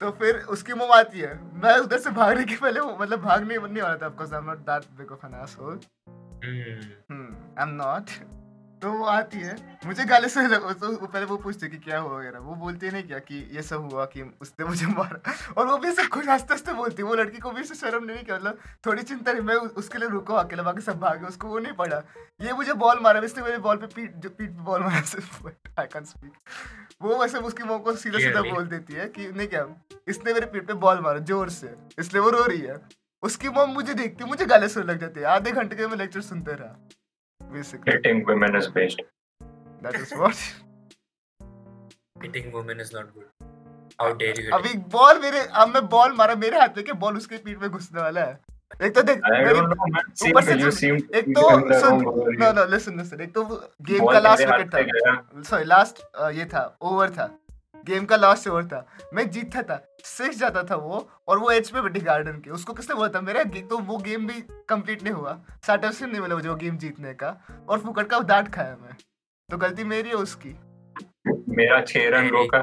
[0.01, 3.81] तो फिर उसकी मोम आती है। मैं उधर से भागने के पहले मतलब भागने नहीं
[3.81, 5.79] वाला था आपको I am not that big of an asshole.
[6.43, 8.09] I am not
[8.83, 9.55] तो वो आती है।
[9.85, 12.89] मुझे गाली से लग, तो वो पहले वो पूछते कि क्या हुआ वगैरह। वो बोलती
[12.91, 16.29] नहीं क्या कि ये सब हुआ कि उसने मुझे मारा। और वो भी ऐसे खुद
[16.29, 19.33] हँसते हँसते बोलती है। वो लड़की को भी ऐसे शर्म नहीं किया मतलब थोड़ी चिंता
[19.33, 22.01] नहीं। मैं उसके लिए रुको अकेला बाकी सब भागे उसको वो नहीं पड़ा
[22.41, 25.85] ये मुझे बॉल मारा इसने मेरे बॉल पे पीठ जो पीठ पे बॉल मारा आई
[25.85, 26.33] कैन स्पीक
[27.01, 29.65] वो वैसे उसकी मॉम को सीधा सीधा बोल देती है कि नहीं क्या
[30.07, 32.77] इसने मेरे पीठ पे बॉल मारा ज़ोर से। इसलिए वो रो रही है।
[33.23, 36.21] उसकी मॉम मुझे देखती मुझे गाले सुन लग जाती है। आधे घंटे के मैं लेक्चर
[36.21, 36.75] सुनते रहा।
[37.53, 39.01] Basically Hitting women is based.
[39.83, 40.35] That is what
[42.23, 43.27] Hitting women is not good.
[44.01, 44.53] How dare you?
[44.53, 47.69] अभी बॉल मेरे अब मैं बॉल मारा मेरे हाथ में के बॉल उसके पीठ में
[47.69, 48.39] घुसने वाला है?
[48.81, 52.51] एक तो देख ऊपर से सुन- एक to तो नो.
[52.51, 53.43] नो लिसन लिसन एक तो
[53.81, 55.99] गेम का लास्ट विकेट था। सॉरी लास्ट
[56.33, 57.39] ये था ओवर था।
[57.85, 61.69] गेम का लास्ट ओवर था। मैं जीतता था। सिक्स जाता था वो और वो एज
[61.71, 63.43] पे बैठी गार्डन के उसको किसने बोला था मेरा?
[63.43, 65.33] तो वो गेम भी कंप्लीट नहीं हुआ।
[65.65, 67.35] सैटिस्फैक्शन नहीं मिला मुझे वो गेम जीतने का
[67.69, 68.95] और फुकट का डांट खाया मैं।
[69.49, 70.55] तो गलती मेरी है उसकी।
[71.57, 72.61] मेरा छह रन रोका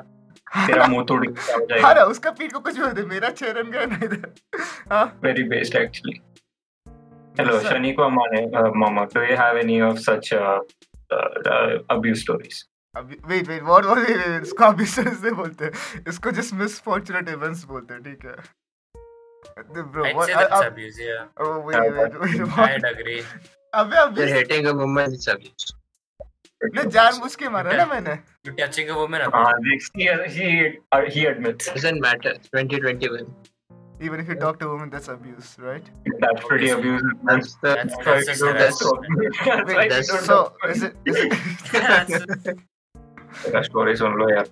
[0.66, 1.92] तेरा मुँह तोड़ के हो हाँ जाएगा?
[1.94, 4.32] ना उसका पीठ को कुछ भी होते मेरा छह रन गया नहीं इधर।
[4.92, 6.20] हाँ। Very based actually
[7.40, 7.70] hello Sir.
[7.70, 10.32] shaniqua mane uh, mama do you have any of such
[12.96, 15.32] uh, uh, uh, abuse अभी wait wait what what wait wait इसको अभी से नहीं
[15.32, 15.70] बोलते
[16.08, 18.36] इसको जस्ट मिसफॉर्चूनेट इवेंट्स बोलते हैं ठीक है
[19.82, 21.40] bro I'd what say that's abuse, yeah.
[21.40, 23.22] Oh wait wait wait I'd agree.
[23.74, 25.74] अबे अभी You're hitting a woman, it's abuse.
[26.64, 28.18] ने जानबूझ के मारा ना मैंने
[28.58, 29.20] touching a woman?
[29.20, 33.34] uh, this, he, he, uh, he admits Doesn't 2021.
[34.02, 35.84] even if you talk to a woman that's abuse right
[36.20, 39.04] that's pretty abusive That's the That's, That's that's talk.
[39.44, 42.58] That's why we that's don't so is it is it
[43.44, 44.46] तेरा story सुन लो यार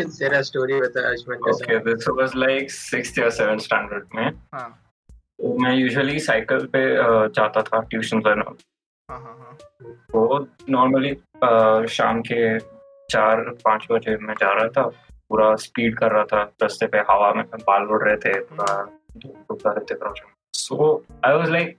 [0.00, 4.68] तेरा story बता का okay this was like sixth or seventh standard में हाँ
[5.62, 8.44] मैं usually cycle पे uh, जाता था ट्यूशन लेना
[9.10, 9.56] हाँ हाँ हाँ
[9.92, 11.14] तो नॉर्मली
[11.94, 12.58] शाम के
[13.12, 14.82] चार पाँच बजे मैं जा रहा था।
[15.30, 18.82] पूरा स्पीड कर रहा था। रास्ते पे हवा में बाल उड़ रहे थे पूरा
[19.50, 20.20] उड़ रहे थे
[20.54, 21.78] so I was like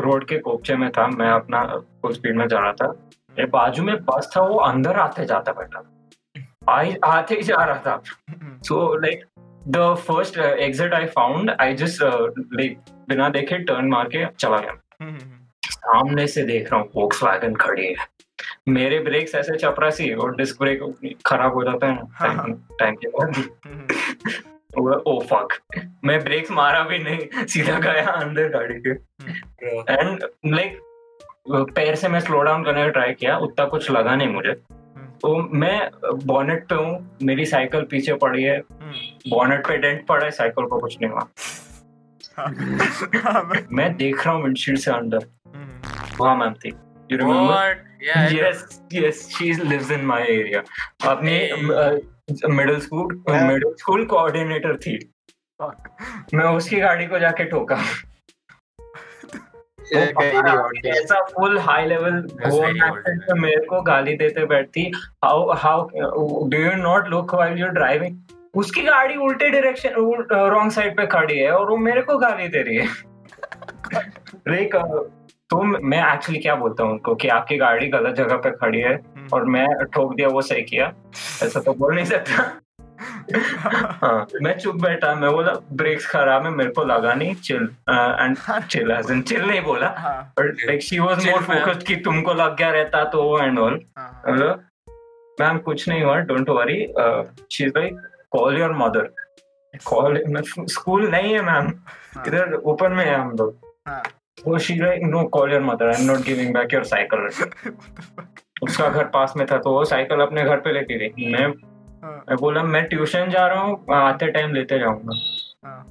[0.00, 1.64] road के कोपचे में था। मैं अपना
[2.02, 2.92] फुल स्पीड में जा रहा था।
[3.38, 5.82] मेरे बाजू में बस था वो अंदर आते जाता बैठा
[6.68, 8.02] आई आते ही जा रहा था
[8.62, 9.24] so like
[9.68, 12.78] the first exit I found I just like
[13.08, 14.76] बिना देखे टर्न मार के चला गया.
[15.64, 17.94] सामने से देख रहा हूँ वोक्स वैगन खड़ी है.
[18.68, 20.82] मेरे ब्रेक्स ऐसे चपरासी और डिस्क ब्रेक
[21.26, 23.42] खराब हो जाता है टाइम टाइम के बाद.
[25.06, 25.48] ओ फक
[26.04, 28.90] मैं ब्रेक्स मारा भी नहीं सीधा गया अंदर गाड़ी के.
[29.94, 30.80] एंड लाइक
[31.50, 34.52] पैर से मैं स्लो डाउन करने का ट्राई किया उतना कुछ लगा नहीं मुझे।
[35.22, 35.90] तो मैं
[36.26, 38.62] बॉनेट पे हूँ मेरी साइकिल पीछे पड़ी है।
[39.28, 41.28] बॉनेट पे डेंट पड़ा है साइकिल को कुछ नहीं हुआ।
[43.72, 45.18] मैं- देख रहा हूँ विंडशील्ड से अंदर।
[46.20, 46.68] वहाँ मैम थी
[47.12, 47.88] you remember
[48.32, 50.60] yes yes she lives in my area.
[51.08, 51.38] अपनी
[52.54, 55.12] middle school middle school coordinator थी।
[56.34, 57.78] मैं उसकी गाड़ी को जाके ठोका।
[60.86, 62.12] ऐसा फुल हाई लेवल.
[63.40, 64.92] मेरे को गाली देते बैठती
[65.24, 65.88] how how
[66.48, 68.18] do you not look while you driving
[68.54, 69.90] उसकी गाड़ी उल्टे डायरेक्शन
[70.32, 72.86] रॉन्ग साइड पे खड़ी है और वो मेरे को गाली दे रही है।
[74.48, 74.76] लाइक
[75.50, 78.94] तो मैं एक्चुअली क्या बोलता हूँ उनको कि आपकी गाड़ी गलत जगह पे खड़ी है
[78.94, 80.92] हम्म। और मैं ठोक दिया वो सही किया।
[81.42, 82.60] ऐसा तो बोल नहीं सकता।
[83.32, 88.36] हाँ मैं चुप बैठा मैं बोला ब्रेक्स खराब है मेरे को लगा नहीं chill and
[88.70, 89.88] chill as in chill नहीं बोला
[90.38, 93.80] but like she was more focused कि तुमको लग गया रहता तो एंड ऑल
[95.40, 96.78] मैम कुछ नहीं हुआ don't worry
[97.52, 98.00] she is like
[98.30, 99.10] call your mother
[99.86, 100.22] call
[100.68, 101.66] school नहीं है मैम
[102.16, 103.56] हाँ, इधर ओपन में है हम लोग।
[103.88, 104.02] हाँ।
[104.46, 107.28] वो she like no call your mother I am not giving back your cycle
[108.62, 111.46] उसका घर पास में था तो वो साइकिल अपने घर पे लेके गई। मैं
[112.04, 115.16] मैं बोला मैं ट्यूशन जा रहा हूँ आते टाइम लेते जाऊँगा।
[115.64, 115.84] हाँ,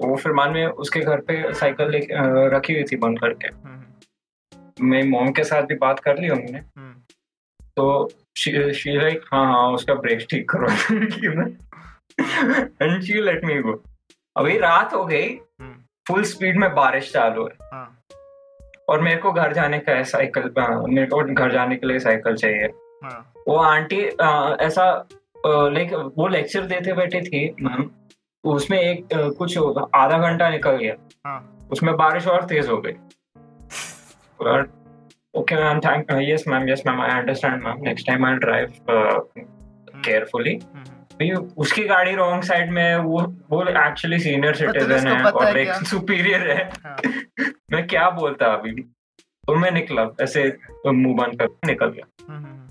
[0.00, 2.00] वो फिर बाद में उसके घर पे साइकिल
[2.54, 3.82] रखी हुई थी बंद करके। हम्म,
[4.82, 6.92] मैं मॉम के साथ भी बात कर ली हमने। हम्म,
[7.76, 10.68] तो शी लाइक हाँ हाँ उसका ब्रेक ठीक करो
[12.82, 13.82] and she let me go
[14.36, 15.74] अभी रात हो गई। हम्म,
[16.06, 17.98] फुल स्पीड में बारिश चालू है। हाँ,
[18.88, 20.52] और मेरे को घर जाने का है साइकिल
[20.88, 22.72] मेरे को घर जाने के लिए साइकिल चाहिए।
[23.04, 24.00] हाँ, वो आंटी
[24.66, 24.84] ऐसा
[25.46, 27.90] लाइक वो लेक्चर देते बैठे थी मैम
[28.44, 29.58] उसमें एक कुछ
[29.94, 30.94] आधा घंटा निकल गया।
[31.26, 32.92] हाँ। उसमें बारिश और तेज हो गई।
[35.38, 40.54] Okay ma'am thank yes ma'am yes ma'am I understand ma'am next time I drive carefully
[40.74, 43.20] hmm, उसकी गाड़ी रॉन्ग साइड में है वो
[43.50, 46.96] वो एक्चुअली सीनियर सिटीजन है और एक सुपीरियर है। हाँ,
[47.72, 48.72] मैं क्या बोलता अभी?
[49.46, 50.44] तो मैं निकला ऐसे
[50.86, 52.68] मुँह बंद कर निकल गया। हम्म, हम्म,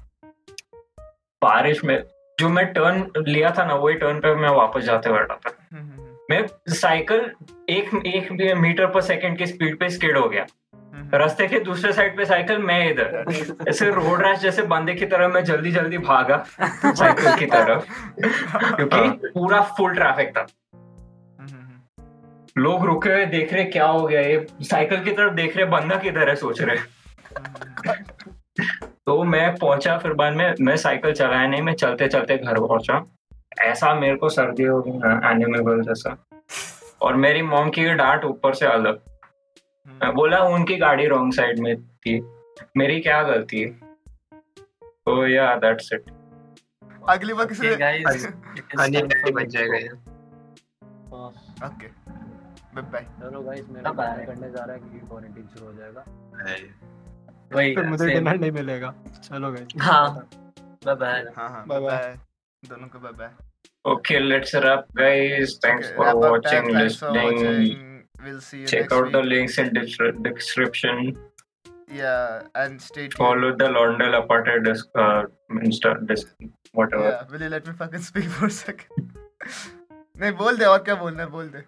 [1.42, 1.98] बारिश में
[2.42, 5.84] जो मैं टर्न लिया था ना वही टर्न पे मैं वापस जाते बैठा था। हम्म,
[5.84, 7.32] हम्म, मैं साइकिल
[7.70, 11.92] एक एक मीटर पर सेकंड की स्पीड पे स्किड हो गया। हम्म, रास्ते के दूसरे
[11.94, 13.26] साइड पे साइकिल मैं इधर।
[13.70, 17.86] ऐसे रोड रैश जैसे बंदे की तरह मैं जल्दी जल्दी भागा साइकिल की तरफ़।
[18.76, 24.22] क्योंकि पूरा फुल ट्रैफ़िक था। हम्म, हम्म, लोग रुके हुए देख रहे क्या हो गया
[24.22, 28.21] ये साइकिल की तरफ़ देख रहे बंदा किधर है सोच रहे। हम्म,
[29.12, 33.06] तो मैं पहुँचा फिर बाद में मैं साइकिल चलाया नहीं मैं चलते चलते घर पहुँचा।
[33.62, 36.28] ऐसा मेरे को सर्दी हो गई ना एनिमेबल जैसा।
[37.02, 39.02] और मेरी मॉम की डांट ऊपर से अलग।
[39.88, 42.20] मैं बोला उनकी गाड़ी रॉन्ग साइड में थी।
[42.78, 43.70] मेरी क्या गलती है?
[44.84, 46.04] तो या दैट्स इट
[47.10, 49.94] अगली बार किसी to जाएगा.
[51.68, 51.88] ओके
[52.76, 53.92] बाय बाय चलो गाइस मेरा.
[54.26, 56.06] करने जा रहा है क्योंकि क्वारंटाइन शुरू हो जाएगा।
[57.56, 58.94] वही फिर मुझे डिनर नहीं मिलेगा
[59.24, 60.10] चलो गाइस हाँ
[60.86, 61.90] बाय बाय हाँ हाँ Bye-bye.
[61.90, 62.18] बाय
[62.70, 63.32] दोनों को bye bye
[63.86, 65.54] Okay, let's wrap, guys.
[65.62, 66.76] Thanks Okay, for wrap up watching, time.
[66.76, 67.38] Thanks for listening.
[67.38, 68.04] watching.
[68.26, 69.14] We'll see you Check out week.
[69.16, 69.86] the links in the
[70.28, 71.00] description.
[72.00, 73.16] Yeah, and stay tuned.
[73.22, 75.24] Follow the Londell Apartheid disc, uh,
[75.70, 76.28] Insta, disc,
[76.82, 77.08] whatever.
[77.08, 79.10] Yeah, will you let me fucking speak for a second?
[80.22, 81.64] नहीं बोल दे और क्या बोलना है बोल दे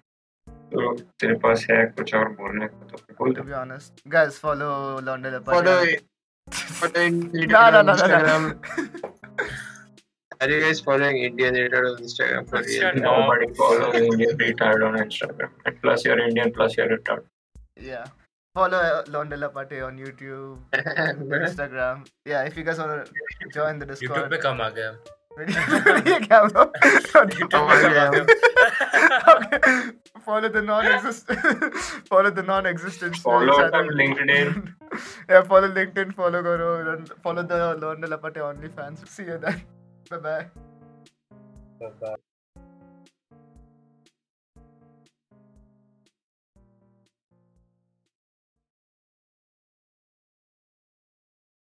[0.72, 4.38] तो तेरे पास है कुछ और बोलने को तो बोल to they be honest guys
[4.44, 4.72] follow
[5.08, 5.76] London follow
[6.80, 7.18] follow in
[7.54, 8.44] no no no no, Instagram.
[8.76, 9.48] no.
[10.40, 12.80] Are you guys following Indian Editor on Instagram for real?
[12.82, 13.02] Shut up.
[13.06, 15.50] Nobody follow Indian retard on Instagram.
[15.66, 17.24] And plus you're Indian, plus you're retard.
[17.88, 18.04] yeah
[18.54, 20.58] follow uh, London Lapate on YouTube
[21.48, 23.12] Instagram yeah if you guys want to
[23.56, 27.80] join the YouTube Discord पे कम आ गया ये क्या bro YouTube पे कम आ
[27.82, 28.04] गया
[29.32, 29.58] okay.
[30.28, 31.76] follow the non-existent
[32.10, 33.76] follow the non-existent Follow channel.
[33.80, 34.50] on LinkedIn.
[35.30, 39.62] yeah follow linkedin follow goro and follow the London Lapate OnlyFans see you then
[40.10, 40.40] bye bye
[41.80, 42.16] Bye-bye.